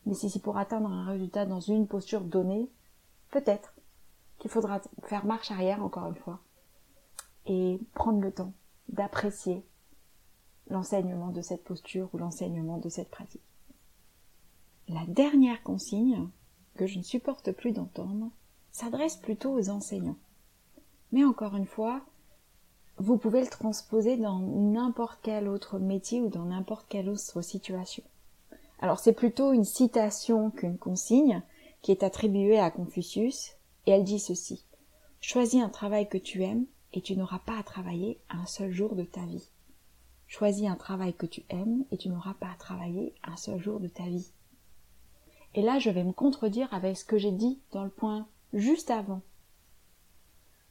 Mais 0.10 0.15
si 0.15 0.28
c'est 0.28 0.41
pour 0.41 0.58
atteindre 0.58 0.89
un 0.89 1.06
résultat 1.06 1.45
dans 1.45 1.60
une 1.60 1.86
posture 1.86 2.22
donnée, 2.22 2.67
peut-être 3.30 3.76
qu'il 4.39 4.50
faudra 4.50 4.82
faire 5.04 5.24
marche 5.24 5.52
arrière 5.52 5.84
encore 5.84 6.08
une 6.08 6.15
fois 6.15 6.39
et 7.45 7.80
prendre 7.93 8.19
le 8.19 8.32
temps 8.32 8.54
d'apprécier 8.88 9.63
l'enseignement 10.67 11.30
de 11.30 11.43
cette 11.43 11.63
posture 11.63 12.10
ou 12.12 12.17
l'enseignement 12.17 12.80
de 12.80 12.89
cette 12.89 13.12
pratique. 13.12 13.43
La 14.88 15.06
dernière 15.06 15.62
consigne, 15.62 16.28
que 16.74 16.88
je 16.88 16.98
ne 16.98 17.04
supporte 17.04 17.52
plus 17.52 17.72
d'entendre, 17.72 18.32
s'adresse 18.72 19.17
plutôt 19.17 19.52
aux 19.52 19.69
enseignants. 19.69 20.17
Mais 21.12 21.24
encore 21.24 21.56
une 21.56 21.67
fois, 21.67 22.02
vous 22.98 23.17
pouvez 23.17 23.41
le 23.41 23.48
transposer 23.48 24.17
dans 24.17 24.39
n'importe 24.39 25.19
quel 25.22 25.48
autre 25.48 25.78
métier 25.78 26.19
ou 26.19 26.30
dans 26.30 26.45
n'importe 26.45 26.88
quelle 26.89 27.10
autre 27.10 27.43
situation. 27.43 28.04
Alors 28.80 29.00
c'est 29.00 29.13
plutôt 29.13 29.52
une 29.52 29.65
citation 29.65 30.52
qu'une 30.52 30.78
consigne 30.78 31.42
qui 31.82 31.92
est 31.92 32.04
attribuée 32.04 32.60
à 32.60 32.72
Confucius 32.72 33.56
et 33.86 33.92
elle 33.92 34.04
dit 34.04 34.20
ceci. 34.20 34.65
Choisis 35.22 35.62
un 35.62 35.70
travail 35.70 36.08
que 36.08 36.18
tu 36.18 36.44
aimes 36.44 36.65
et 36.94 37.02
tu 37.02 37.15
n'auras 37.15 37.39
pas 37.39 37.58
à 37.58 37.63
travailler 37.63 38.20
un 38.30 38.46
seul 38.46 38.72
jour 38.72 38.96
de 38.96 39.04
ta 39.04 39.22
vie. 39.26 39.50
Choisis 40.28 40.68
un 40.68 40.76
travail 40.76 41.13
que 41.13 41.26
tu 41.26 41.44
aimes 41.50 41.86
et 41.92 41.98
tu 41.98 42.10
n'auras 42.10 42.36
pas 42.36 42.52
à 42.52 42.58
travailler 42.58 43.13
un 43.24 43.36
seul 43.36 43.60
jour 43.60 43.80
de 43.80 43.88
ta 43.88 44.04
vie. 44.04 44.32
Et 45.56 45.62
là, 45.62 45.80
je 45.80 45.89
vais 45.89 46.04
me 46.04 46.13
contredire 46.13 46.72
avec 46.74 46.98
ce 46.98 47.04
que 47.04 47.18
j'ai 47.18 47.32
dit 47.32 47.60
dans 47.72 47.84
le 47.84 47.89
point 47.89 48.28
juste 48.54 48.92
avant. 48.92 49.22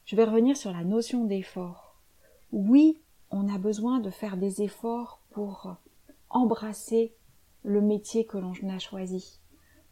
Je 0.05 0.15
vais 0.15 0.23
revenir 0.23 0.57
sur 0.57 0.71
la 0.71 0.83
notion 0.83 1.25
d'effort. 1.25 1.95
Oui, 2.51 3.01
on 3.29 3.53
a 3.53 3.57
besoin 3.57 3.99
de 3.99 4.09
faire 4.09 4.37
des 4.37 4.63
efforts 4.63 5.21
pour 5.31 5.75
embrasser 6.29 7.13
le 7.63 7.81
métier 7.81 8.25
que 8.25 8.37
l'on 8.37 8.53
a 8.69 8.79
choisi, 8.79 9.39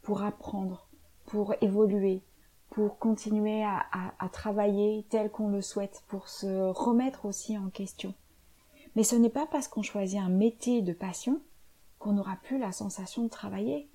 pour 0.01 0.23
apprendre, 0.23 0.88
pour 1.25 1.53
évoluer, 1.62 2.21
pour 2.69 2.99
continuer 2.99 3.63
à, 3.63 4.30
travailler 4.32 5.06
tel 5.10 5.32
qu'on 5.32 5.49
le 5.49 5.62
souhaite, 5.62 6.03
pour 6.08 6.27
se 6.30 6.69
remettre 6.71 7.25
aussi 7.25 7.58
en 7.58 7.69
question. 7.69 8.13
Mais 8.95 9.03
ce 9.03 9.15
n'est 9.15 9.30
pas 9.30 9.47
parce 9.47 9.67
qu'on 9.67 9.82
choisit 9.82 10.19
un 10.19 10.30
métier 10.30 10.82
de 10.82 10.93
passion 10.93 11.41
qu'on 11.99 12.13
n'aura 12.13 12.38
plus 12.43 12.60
la 12.60 12.71
sensation 12.71 13.23
de 13.23 13.30
travailler. 13.30 13.89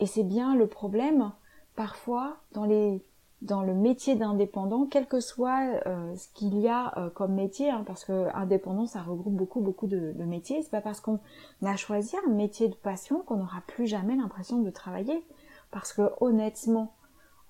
Et 0.00 0.06
c'est 0.06 0.24
bien 0.24 0.54
le 0.54 0.66
problème, 0.66 1.32
parfois, 1.74 2.38
dans 2.52 2.64
les 2.64 3.02
dans 3.40 3.62
le 3.62 3.74
métier 3.74 4.16
d'indépendant, 4.16 4.86
quel 4.90 5.06
que 5.06 5.20
soit 5.20 5.80
euh, 5.86 6.14
ce 6.16 6.28
qu'il 6.34 6.58
y 6.58 6.68
a 6.68 6.98
euh, 6.98 7.10
comme 7.10 7.34
métier, 7.34 7.70
hein, 7.70 7.84
parce 7.86 8.04
que 8.04 8.34
indépendant 8.34 8.86
ça 8.86 9.00
regroupe 9.02 9.34
beaucoup 9.34 9.60
beaucoup 9.60 9.86
de, 9.86 10.12
de 10.12 10.24
métiers. 10.24 10.62
C'est 10.62 10.70
pas 10.70 10.80
parce 10.80 11.00
qu'on 11.00 11.20
a 11.64 11.76
choisi 11.76 12.16
un 12.26 12.30
métier 12.30 12.68
de 12.68 12.74
passion 12.74 13.20
qu'on 13.20 13.36
n'aura 13.36 13.62
plus 13.66 13.86
jamais 13.86 14.16
l'impression 14.16 14.58
de 14.58 14.70
travailler. 14.70 15.24
Parce 15.70 15.92
que 15.92 16.10
honnêtement, 16.20 16.94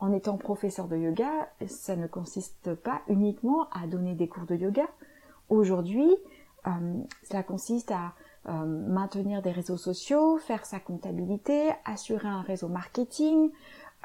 en 0.00 0.12
étant 0.12 0.36
professeur 0.36 0.88
de 0.88 0.96
yoga, 0.96 1.48
ça 1.66 1.96
ne 1.96 2.06
consiste 2.06 2.74
pas 2.74 3.00
uniquement 3.08 3.68
à 3.70 3.86
donner 3.86 4.14
des 4.14 4.28
cours 4.28 4.46
de 4.46 4.54
yoga. 4.56 4.86
Aujourd'hui, 5.48 6.14
euh, 6.66 7.42
consiste 7.46 7.90
à 7.90 8.12
euh, 8.48 8.64
maintenir 8.64 9.42
des 9.42 9.50
réseaux 9.50 9.76
sociaux, 9.76 10.38
faire 10.38 10.64
sa 10.64 10.78
comptabilité, 10.78 11.70
assurer 11.84 12.28
un 12.28 12.42
réseau 12.42 12.68
marketing, 12.68 13.50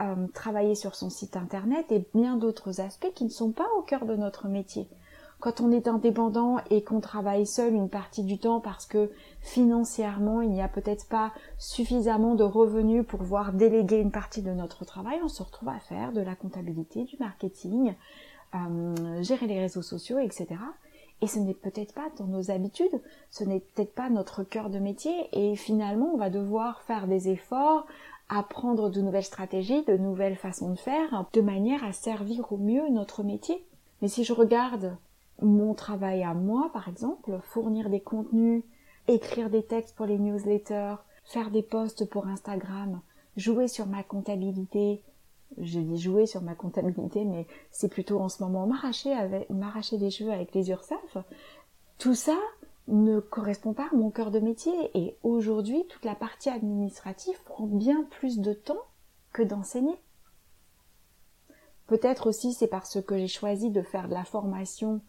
euh, 0.02 0.28
travailler 0.34 0.76
sur 0.76 0.96
son 0.96 1.10
site 1.10 1.38
internet 1.38 1.92
et 1.92 2.06
bien 2.14 2.38
d'autres 2.38 2.82
aspects 2.82 3.14
qui 3.14 3.26
ne 3.26 3.30
sont 3.30 3.52
pas 3.52 3.68
au 3.78 3.82
cœur 3.82 4.06
de 4.06 4.16
notre 4.16 4.48
métier. 4.48 4.88
Quand 5.40 5.60
on 5.60 5.72
est 5.72 5.90
indépendant 5.90 6.60
et 6.70 6.84
qu'on 6.84 7.02
travaille 7.02 7.46
seul 7.46 7.74
une 7.74 7.90
partie 7.90 8.24
du 8.24 8.38
temps 8.38 8.62
parce 8.62 8.86
que 8.86 9.12
financièrement 9.42 10.42
il 10.42 10.50
n'y 10.50 10.62
a 10.62 10.70
peut-être 10.70 11.06
pas 11.10 11.34
suffisamment 11.58 12.36
de 12.36 12.46
revenus 12.46 13.06
pour 13.06 13.20
pouvoir 13.20 13.52
déléguer 13.52 13.98
une 13.98 14.12
partie 14.12 14.42
de 14.42 14.52
notre 14.52 14.86
travail, 14.86 15.20
on 15.22 15.28
se 15.28 15.44
retrouve 15.44 15.68
à 15.68 15.80
faire 15.80 16.14
de 16.14 16.22
la 16.22 16.36
comptabilité, 16.36 17.04
du 17.04 17.18
marketing, 17.20 17.94
euh, 18.56 19.22
gérer 19.22 19.48
les 19.48 19.60
réseaux 19.60 19.82
sociaux, 19.82 20.18
etc. 20.18 20.48
Et 21.22 21.28
ce 21.28 21.40
n'est 21.40 21.54
peut-être 21.54 21.94
pas 21.94 22.10
dans 22.18 22.28
nos 22.28 22.52
habitudes, 22.52 23.02
ce 23.32 23.44
n'est 23.44 23.62
peut-être 23.62 23.94
pas 23.94 24.10
notre 24.10 24.44
cœur 24.44 24.70
de 24.70 24.80
métier, 24.80 25.14
et 25.32 25.56
finalement 25.56 26.12
on 26.14 26.18
va 26.18 26.30
devoir 26.30 26.82
faire 26.82 27.08
des 27.08 27.30
efforts, 27.30 27.86
apprendre 28.30 28.90
de 28.90 29.02
nouvelles 29.02 29.24
stratégies, 29.24 29.84
de 29.84 29.98
nouvelles 29.98 30.36
façons 30.36 30.72
de 30.72 30.80
faire, 30.80 31.26
de 31.34 31.42
manière 31.42 31.84
à 31.84 31.94
servir 31.94 32.52
au 32.52 32.58
mieux 32.58 32.88
notre 32.90 33.24
métier. 33.24 33.66
Mais 34.02 34.08
si 34.08 34.24
je 34.24 34.34
regarde 34.34 34.96
mon 35.42 35.74
travail 35.74 36.24
à 36.24 36.34
moi, 36.34 36.70
par 36.74 36.88
exemple, 36.88 37.40
fournir 37.44 37.90
des 37.90 38.00
contenus, 38.00 38.64
écrire 39.08 39.50
des 39.50 39.64
textes 39.64 39.96
pour 39.96 40.06
les 40.06 40.18
newsletters, 40.18 40.96
faire 41.26 41.52
des 41.52 41.64
posts 41.64 42.06
pour 42.10 42.28
Instagram, 42.28 43.02
jouer 43.38 43.68
sur 43.68 43.86
ma 43.86 44.04
comptabilité, 44.04 45.02
je 45.58 45.80
dis 45.80 46.00
jouer 46.00 46.26
sur 46.26 46.42
ma 46.42 46.56
comptabilité, 46.56 47.26
mais 47.26 47.48
c'est 47.72 47.90
plutôt 47.90 48.20
en 48.20 48.30
ce 48.30 48.44
moment 48.44 48.66
m'arracher 48.66 49.14
avec, 49.14 49.50
m'arracher 49.50 49.98
les 49.98 50.10
cheveux 50.10 50.32
avec 50.32 50.54
les 50.54 50.70
URSAF. 50.70 51.18
Tout 51.98 52.16
ça, 52.16 52.38
ne 52.88 53.20
correspond 53.20 53.74
pas 53.74 53.88
à 53.92 53.96
mon 53.96 54.10
cœur 54.10 54.32
de 54.32 54.40
métier 54.40 54.74
et 54.94 55.16
aujourd'hui 55.24 55.86
toute 55.88 56.06
la 56.06 56.16
partie 56.16 56.50
administrative 56.50 57.42
prend 57.46 57.66
bien 57.66 58.04
plus 58.12 58.40
de 58.40 58.54
temps 58.54 58.82
que 59.32 59.42
d'enseigner. 59.42 59.98
Peut-être 61.88 62.28
aussi 62.28 62.54
c'est 62.54 62.68
parce 62.68 63.02
que 63.02 63.18
j'ai 63.18 63.28
choisi 63.28 63.70
de 63.70 63.82
faire 63.82 64.08
de 64.08 64.14
la 64.14 64.26
formation 64.26 65.02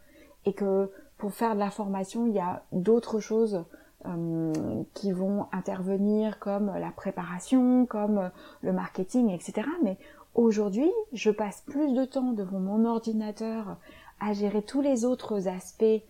et 0.45 0.53
que 0.53 0.91
pour 1.19 1.33
faire 1.33 1.55
de 1.55 1.61
la 1.61 1.71
formation 1.71 2.27
il 2.27 2.35
y 2.35 2.41
a 2.41 2.65
d'autres 2.73 3.19
choses 3.19 3.65
euh, 4.07 4.53
qui 4.93 5.13
vont 5.13 5.47
intervenir 5.53 6.39
comme 6.39 6.67
la 6.67 6.91
préparation, 6.91 7.87
comme 7.87 8.31
le 8.61 8.73
marketing, 8.73 9.31
etc. 9.31 9.67
Mais 9.83 9.99
aujourd'hui 10.35 10.91
je 11.13 11.31
passe 11.31 11.63
plus 11.67 11.93
de 11.93 12.05
temps 12.05 12.33
devant 12.33 12.61
mon 12.61 12.85
ordinateur 12.85 13.79
à 14.21 14.33
gérer 14.33 14.63
tous 14.63 14.81
les 14.81 15.05
autres 15.05 15.49
aspects 15.49 16.03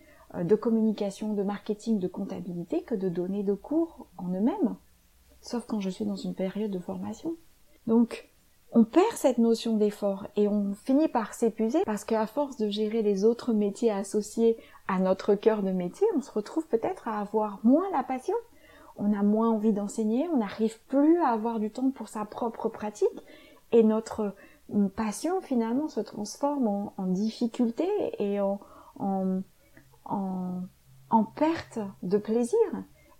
de 0.43 0.55
communication, 0.55 1.33
de 1.33 1.43
marketing, 1.43 1.99
de 1.99 2.07
comptabilité 2.07 2.81
que 2.81 2.95
de 2.95 3.09
donner 3.09 3.43
de 3.43 3.53
cours 3.53 4.07
en 4.17 4.29
eux-mêmes. 4.29 4.75
Sauf 5.41 5.65
quand 5.67 5.79
je 5.79 5.89
suis 5.89 6.05
dans 6.05 6.15
une 6.15 6.33
période 6.33 6.71
de 6.71 6.79
formation. 6.79 7.35
Donc, 7.87 8.29
on 8.71 8.83
perd 8.83 9.13
cette 9.15 9.37
notion 9.37 9.77
d'effort 9.77 10.27
et 10.35 10.47
on 10.47 10.73
finit 10.73 11.07
par 11.07 11.33
s'épuiser 11.33 11.79
parce 11.85 12.03
qu'à 12.03 12.27
force 12.27 12.57
de 12.57 12.69
gérer 12.69 13.01
les 13.01 13.23
autres 13.23 13.53
métiers 13.53 13.91
associés 13.91 14.57
à 14.87 14.99
notre 14.99 15.35
cœur 15.35 15.63
de 15.63 15.71
métier, 15.71 16.05
on 16.17 16.21
se 16.21 16.31
retrouve 16.31 16.67
peut-être 16.67 17.07
à 17.07 17.19
avoir 17.19 17.59
moins 17.63 17.89
la 17.91 18.03
passion. 18.03 18.35
On 18.97 19.13
a 19.13 19.23
moins 19.23 19.49
envie 19.49 19.71
d'enseigner, 19.71 20.27
on 20.33 20.37
n'arrive 20.37 20.79
plus 20.87 21.19
à 21.19 21.29
avoir 21.29 21.59
du 21.59 21.69
temps 21.69 21.89
pour 21.91 22.09
sa 22.09 22.25
propre 22.25 22.69
pratique 22.69 23.07
et 23.71 23.83
notre 23.83 24.33
passion 24.95 25.41
finalement 25.41 25.87
se 25.87 25.99
transforme 25.99 26.91
en, 26.97 27.07
difficulté 27.07 27.87
et 28.19 28.39
en, 28.41 28.59
en 28.99 29.41
en, 30.05 30.63
perte 31.35 31.79
de 32.03 32.17
plaisir. 32.17 32.59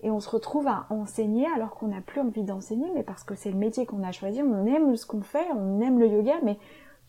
Et 0.02 0.12
on 0.12 0.20
se 0.20 0.30
retrouve 0.30 0.68
à 0.68 0.86
enseigner 0.90 1.48
alors 1.56 1.76
qu'on 1.76 1.88
n'a 1.88 2.02
plus 2.02 2.22
envie 2.22 2.44
d'enseigner, 2.44 2.90
mais 2.94 3.04
parce 3.04 3.24
que 3.24 3.36
c'est 3.36 3.52
le 3.52 3.58
métier 3.58 3.86
qu'on 3.86 4.04
a 4.04 4.12
choisi, 4.12 4.42
on 4.42 4.66
aime 4.66 4.96
ce 4.96 5.06
qu'on 5.06 5.22
fait, 5.22 5.48
on 5.54 5.80
aime 5.82 6.00
le 6.00 6.08
yoga, 6.08 6.36
mais 6.44 6.60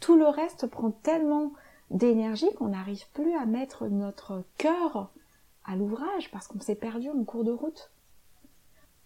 tout 0.01 0.17
le 0.17 0.27
reste 0.27 0.67
prend 0.67 0.91
tellement 0.91 1.53
d'énergie 1.91 2.53
qu'on 2.55 2.69
n'arrive 2.69 3.09
plus 3.13 3.35
à 3.37 3.47
mettre 3.47 3.87
notre 3.87 4.45
cœur 4.59 5.11
à 5.65 5.77
l'ouvrage 5.77 6.31
parce 6.31 6.47
qu'on 6.47 6.61
s'est 6.61 6.75
perdu 6.75 7.11
en 7.11 7.25
cours 7.25 7.45
de 7.45 7.53
route. 7.53 7.91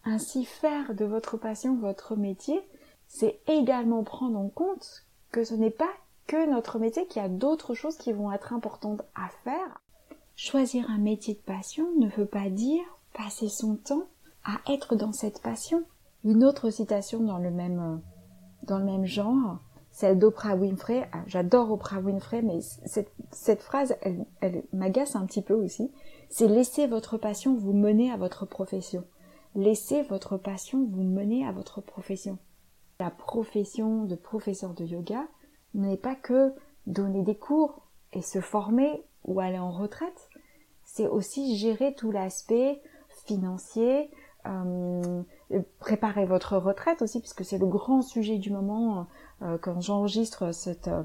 Ainsi, 0.05 0.45
faire 0.45 0.95
de 0.95 1.05
votre 1.05 1.37
passion 1.37 1.77
votre 1.77 2.17
métier, 2.17 2.61
c'est 3.07 3.41
également 3.49 4.05
prendre 4.05 4.39
en 4.39 4.49
compte 4.49 5.05
que 5.33 5.45
ce 5.45 5.55
n'est 5.55 5.71
pas 5.71 5.91
que 6.27 6.49
notre 6.49 6.79
métier, 6.79 7.07
qu'il 7.07 7.21
y 7.21 7.25
a 7.25 7.29
d'autres 7.29 7.75
choses 7.75 7.97
qui 7.97 8.13
vont 8.13 8.33
être 8.33 8.53
importantes 8.53 9.03
à 9.15 9.29
faire 9.45 9.81
Choisir 10.43 10.89
un 10.89 10.97
métier 10.97 11.35
de 11.35 11.41
passion 11.41 11.87
ne 11.99 12.09
veut 12.09 12.25
pas 12.25 12.49
dire 12.49 12.83
passer 13.13 13.51
son 13.51 13.77
temps 13.77 14.07
à 14.43 14.59
être 14.73 14.97
dans 14.97 15.13
cette 15.13 15.43
passion. 15.43 15.83
Une 16.25 16.45
autre 16.45 16.71
citation 16.71 17.21
dans 17.21 17.37
le 17.37 17.51
même, 17.51 17.79
euh, 17.79 17.97
dans 18.63 18.79
le 18.79 18.87
même 18.87 19.05
genre, 19.05 19.59
celle 19.93 20.19
d'Oprah 20.19 20.57
Winfrey. 20.57 21.07
Ah, 21.13 21.19
j'adore 21.27 21.71
Oprah 21.71 22.01
Winfrey, 22.01 22.41
mais 22.41 22.63
cette, 22.63 23.13
cette 23.31 23.61
phrase, 23.61 23.95
elle, 24.01 24.25
elle 24.41 24.63
m'agace 24.73 25.15
un 25.15 25.27
petit 25.27 25.43
peu 25.43 25.53
aussi. 25.53 25.93
C'est 26.31 26.49
laisser 26.49 26.87
votre 26.87 27.19
passion 27.19 27.55
vous 27.55 27.75
mener 27.75 28.11
à 28.11 28.17
votre 28.17 28.47
profession. 28.47 29.05
Laissez 29.55 30.01
votre 30.05 30.39
passion 30.39 30.89
vous 30.91 31.03
mener 31.03 31.47
à 31.47 31.53
votre 31.53 31.83
profession. 31.83 32.39
La 32.99 33.11
profession 33.11 34.05
de 34.05 34.15
professeur 34.15 34.73
de 34.73 34.87
yoga 34.87 35.23
n'est 35.75 35.99
pas 35.99 36.15
que 36.15 36.55
donner 36.87 37.21
des 37.21 37.37
cours 37.37 37.83
et 38.15 38.23
se 38.23 38.41
former 38.41 39.05
ou 39.25 39.41
aller 39.41 39.59
en 39.59 39.71
retraite 39.71 40.30
c'est 40.93 41.07
aussi 41.07 41.57
gérer 41.57 41.95
tout 41.95 42.11
l'aspect 42.11 42.83
financier, 43.25 44.11
euh, 44.47 45.23
préparer 45.79 46.25
votre 46.25 46.57
retraite 46.57 47.01
aussi, 47.03 47.21
puisque 47.21 47.45
c'est 47.45 47.59
le 47.59 47.67
grand 47.67 48.03
sujet 48.03 48.39
du 48.39 48.51
moment 48.51 49.07
euh, 49.43 49.57
quand 49.59 49.81
j'enregistre 49.81 50.53
cette 50.53 50.89
euh, 50.89 51.05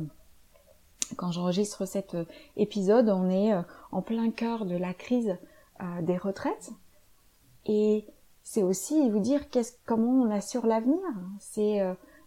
quand 1.17 1.31
j'enregistre 1.31 1.85
cet 1.85 2.17
épisode, 2.57 3.09
on 3.09 3.29
est 3.29 3.53
en 3.91 4.01
plein 4.01 4.31
cœur 4.31 4.65
de 4.65 4.75
la 4.75 4.95
crise 4.95 5.37
des 6.01 6.17
retraites. 6.17 6.71
Et 7.67 8.07
c'est 8.41 8.63
aussi 8.63 9.07
vous 9.11 9.19
dire 9.19 9.41
comment 9.85 10.23
on 10.23 10.31
assure 10.31 10.65
l'avenir. 10.65 10.97
C'est 11.39 11.79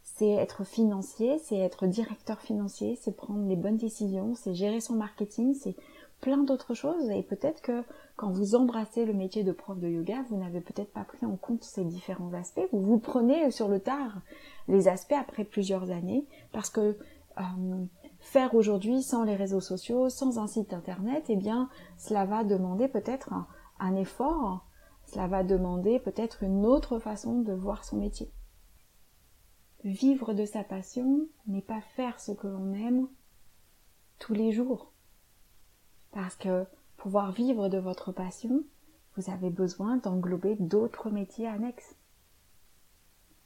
c'est 0.05 0.31
être 0.31 0.63
financier, 0.63 1.41
c'est 1.41 1.59
être 1.59 1.89
directeur 1.89 2.41
financier, 2.41 2.97
c'est 3.03 3.17
prendre 3.17 3.49
les 3.49 3.57
bonnes 3.57 3.79
décisions, 3.79 4.37
c'est 4.37 4.55
gérer 4.55 4.81
son 4.81 4.95
marketing, 4.95 5.55
c'est 5.55 5.75
plein 6.21 6.39
d'autres 6.39 6.75
choses 6.75 7.11
et 7.11 7.23
peut-être 7.23 7.63
que 7.63 7.85
quand 8.17 8.31
vous 8.31 8.55
embrassez 8.55 9.05
le 9.05 9.13
métier 9.13 9.45
de 9.45 9.53
prof 9.53 9.79
de 9.79 9.89
yoga, 9.89 10.25
vous 10.29 10.37
n'avez 10.37 10.61
peut-être 10.61 10.93
pas 10.93 11.05
pris 11.05 11.25
en 11.25 11.37
compte 11.37 11.63
ces 11.63 11.85
différents 11.85 12.33
aspects. 12.33 12.67
Vous 12.73 12.81
vous 12.81 12.99
prenez 12.99 13.51
sur 13.51 13.69
le 13.69 13.81
tard 13.81 14.21
les 14.67 14.89
aspects 14.89 15.13
après 15.13 15.45
plusieurs 15.45 15.91
années 15.91 16.27
parce 16.53 16.71
que 16.71 16.99
euh, 17.39 17.85
faire 18.19 18.55
aujourd'hui 18.55 19.03
sans 19.03 19.23
les 19.23 19.37
réseaux 19.37 19.61
sociaux, 19.61 20.09
sans 20.09 20.39
un 20.39 20.49
site 20.49 20.73
internet, 20.73 21.27
eh 21.29 21.37
bien 21.37 21.69
cela 21.97 22.25
va 22.25 22.43
demander 22.43 22.89
peut-être 22.89 23.33
un, 23.33 23.47
un 23.79 23.95
effort, 23.95 24.67
cela 25.07 25.29
va 25.29 25.45
demander 25.45 26.01
peut-être 26.01 26.43
une 26.43 26.67
autre 26.67 26.99
façon 26.99 27.41
de 27.41 27.53
voir 27.53 27.85
son 27.85 27.97
métier. 27.97 28.31
Vivre 29.85 30.35
de 30.35 30.45
sa 30.45 30.65
passion 30.65 31.29
n'est 31.47 31.63
pas 31.63 31.81
faire 31.81 32.19
ce 32.19 32.33
que 32.33 32.49
l'on 32.49 32.73
aime 32.73 33.07
tous 34.19 34.35
les 34.35 34.51
jours. 34.51 34.93
Parce 36.13 36.37
que 36.37 36.65
pouvoir 36.97 37.33
vivre 37.33 37.69
de 37.69 37.79
votre 37.79 38.13
passion, 38.13 38.63
vous 39.17 39.31
avez 39.31 39.51
besoin 39.51 39.97
d'englober 39.97 40.57
d'autres 40.57 41.11
métiers 41.11 41.49
annexes. 41.49 41.97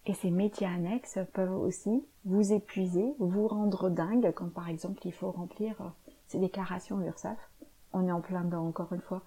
Et 0.07 0.15
ces 0.15 0.31
métiers 0.31 0.67
annexes 0.67 1.19
peuvent 1.33 1.57
aussi 1.57 2.05
vous 2.25 2.53
épuiser, 2.53 3.15
vous 3.19 3.47
rendre 3.47 3.89
dingue 3.89 4.33
quand 4.35 4.53
par 4.53 4.69
exemple 4.69 5.01
il 5.07 5.13
faut 5.13 5.31
remplir 5.31 5.77
ces 6.27 6.39
déclarations 6.39 7.01
URSAF. 7.01 7.39
On 7.93 8.09
est 8.09 8.13
en 8.13 8.21
plein 8.21 8.43
dedans 8.43 8.67
encore 8.67 8.93
une 8.93 9.01
fois 9.01 9.23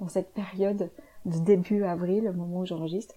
dans 0.00 0.08
cette 0.08 0.32
période 0.32 0.90
de 1.24 1.38
début 1.38 1.84
avril, 1.84 2.28
au 2.28 2.32
moment 2.32 2.60
où 2.60 2.66
j'enregistre. 2.66 3.14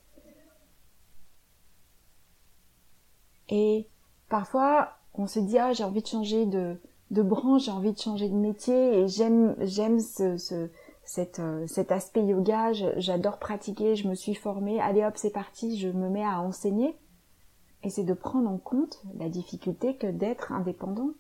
Et 3.50 3.88
parfois, 4.30 4.98
on 5.16 5.28
se 5.28 5.40
dit 5.40 5.58
ah 5.58 5.74
j'ai 5.74 5.84
envie 5.84 6.02
de 6.02 6.08
changer 6.08 6.46
de, 6.46 6.80
de 7.12 7.22
branche, 7.24 7.66
j'ai 7.66 7.72
envie 7.72 7.94
de 7.94 7.98
changer 7.98 8.30
de 8.30 8.36
métier 8.36 9.00
et 9.00 9.08
j'aime 9.08 9.56
j'aime 9.60 10.00
ce, 10.00 10.38
ce 10.38 10.70
euh, 11.40 11.66
cet 11.68 11.92
aspect 11.92 12.24
yoga, 12.24 12.72
j'adore 12.98 13.40
pratiquer, 13.40 13.96
je 13.96 14.08
me 14.08 14.14
suis 14.14 14.36
formée, 14.36 14.80
allez 14.80 15.04
hop 15.04 15.16
c'est 15.16 15.32
parti, 15.32 15.78
je 15.78 15.90
me 15.90 16.10
mets 16.10 16.24
à 16.24 16.42
enseigner. 16.42 16.96
Et 17.84 17.90
c'est 17.90 18.04
de 18.04 18.14
prendre 18.14 18.50
en 18.50 18.58
compte 18.58 19.02
la 19.18 19.30
difficulté 19.30 19.96
que 19.96 20.08
d'être 20.08 20.52
indépendant. 20.52 21.12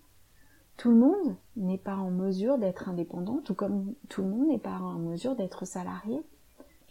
Tout 0.78 0.90
le 0.90 0.98
monde 0.98 1.36
n'est 1.56 1.78
pas 1.78 1.96
en 1.96 2.12
mesure 2.12 2.58
d'être 2.58 2.88
indépendant, 2.88 3.42
tout 3.44 3.56
comme 3.56 3.94
tout 4.10 4.22
le 4.22 4.30
monde 4.30 4.48
n'est 4.48 4.60
pas 4.60 4.78
en 4.78 5.00
mesure 5.00 5.36
d'être 5.36 5.66
salarié. 5.66 6.22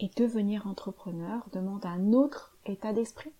Et 0.01 0.11
devenir 0.17 0.67
entrepreneur 0.67 1.45
demande 1.53 1.85
un 1.85 2.13
autre 2.13 2.57
état 2.67 2.93
d'esprit. 2.93 3.33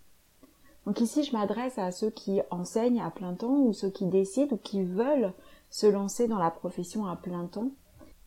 Donc 0.87 1.01
ici, 1.01 1.23
je 1.23 1.33
m'adresse 1.33 1.79
à 1.79 1.91
ceux 1.93 2.11
qui 2.11 2.41
enseignent 2.51 3.03
à 3.03 3.11
plein 3.11 3.35
temps 3.35 3.59
ou 3.59 3.73
ceux 3.73 3.91
qui 3.91 4.07
décident 4.07 4.55
ou 4.55 4.59
qui 4.59 4.83
veulent 4.83 5.33
se 5.71 5.87
lancer 5.87 6.29
dans 6.29 6.39
la 6.39 6.51
profession 6.51 7.07
à 7.07 7.17
plein 7.17 7.47
temps. 7.47 7.71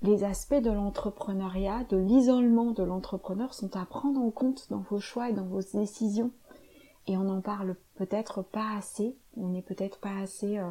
Les 0.02 0.24
aspects 0.24 0.56
de 0.56 0.72
l'entrepreneuriat, 0.72 1.84
de 1.90 1.98
l'isolement 1.98 2.72
de 2.72 2.84
l'entrepreneur 2.84 3.54
sont 3.54 3.76
à 3.78 3.86
prendre 3.86 4.20
en 4.20 4.32
compte 4.32 4.68
dans 4.70 4.80
vos 4.80 5.00
choix 5.00 5.30
et 5.30 5.34
dans 5.34 5.46
vos 5.46 5.62
décisions. 5.62 6.32
Et 7.08 7.18
on 7.18 7.24
n'en 7.24 7.42
parle 7.42 7.76
peut-être 7.96 8.42
pas 8.42 8.76
assez, 8.78 9.16
on 9.38 9.50
n'est 9.50 9.62
peut-être 9.62 10.00
pas 10.00 10.18
assez 10.22 10.58
euh, 10.58 10.70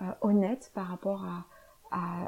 euh, 0.00 0.12
honnête 0.20 0.70
par 0.74 0.88
rapport 0.88 1.24
à, 1.24 1.46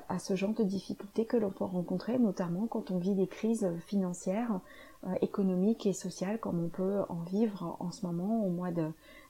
à, 0.08 0.18
ce 0.18 0.34
genre 0.34 0.54
de 0.54 0.64
difficultés 0.64 1.24
que 1.24 1.36
l'on 1.36 1.50
peut 1.50 1.64
rencontrer, 1.64 2.18
notamment 2.18 2.66
quand 2.66 2.90
on 2.90 2.98
vit 2.98 3.14
des 3.14 3.28
crises 3.28 3.70
financières, 3.86 4.60
euh, 5.06 5.14
économiques 5.20 5.86
et 5.86 5.92
sociales, 5.92 6.38
comme 6.38 6.62
on 6.62 6.68
peut 6.68 7.02
en 7.08 7.22
vivre 7.22 7.76
en 7.80 7.90
ce 7.90 8.06
moment 8.06 8.44
au 8.44 8.50
mois 8.50 8.70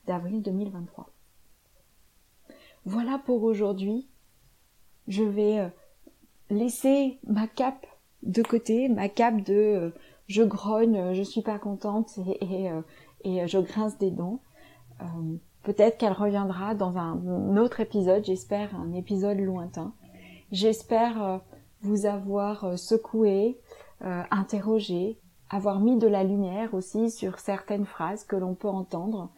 d'avril 0.07 0.43
2023. 0.43 1.11
Voilà 2.85 3.19
pour 3.19 3.43
aujourd'hui. 3.43 4.09
Je 5.09 5.25
vais 5.25 5.59
euh, 5.61 5.69
laisser 6.51 7.19
ma 7.27 7.47
cape 7.47 7.87
de 8.23 8.43
côté, 8.43 8.88
ma 8.88 9.09
cape 9.09 9.43
de 9.43 9.55
euh, 9.55 9.91
je 10.29 10.43
grogne, 10.43 11.12
je 11.15 11.23
suis 11.23 11.43
pas 11.43 11.59
contente 11.59 12.19
et, 12.41 12.71
et, 13.25 13.47
je 13.47 13.59
grince 13.59 13.99
des 13.99 14.11
dents. 14.11 14.41
Peut-être 15.62 15.99
qu'elle 15.99 16.12
reviendra 16.12 16.75
dans 16.75 16.99
un 16.99 17.57
autre 17.57 17.81
épisode, 17.81 18.25
j'espère 18.25 18.75
un 18.75 18.93
épisode 18.95 19.38
lointain. 19.38 19.93
J'espère 20.51 21.23
euh, 21.23 21.38
vous 21.81 22.05
avoir 22.05 22.65
euh, 22.65 22.77
secoué, 22.77 23.59
euh, 24.05 24.23
interrogé, 24.31 25.19
avoir 25.49 25.81
mis 25.81 25.97
de 25.97 26.09
la 26.09 26.25
lumière 26.25 26.75
aussi 26.75 27.11
sur 27.11 27.38
certaines 27.38 27.87
phrases 27.87 28.25
que 28.25 28.37
l'on 28.37 28.55
peut 28.55 28.69
entendre. 28.69 29.31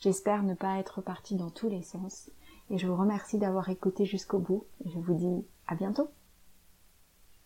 J'espère 0.00 0.42
ne 0.42 0.54
pas 0.54 0.78
être 0.78 1.02
partie 1.02 1.36
dans 1.36 1.50
tous 1.50 1.68
les 1.68 1.82
sens. 1.82 2.30
Et 2.70 2.78
je 2.78 2.86
vous 2.86 2.96
remercie 2.96 3.38
d'avoir 3.38 3.68
écouté 3.68 4.04
jusqu'au 4.04 4.38
bout. 4.38 4.64
Et 4.84 4.90
je 4.90 4.98
vous 4.98 5.14
dis 5.14 5.44
à 5.66 5.74
bientôt. 5.74 6.10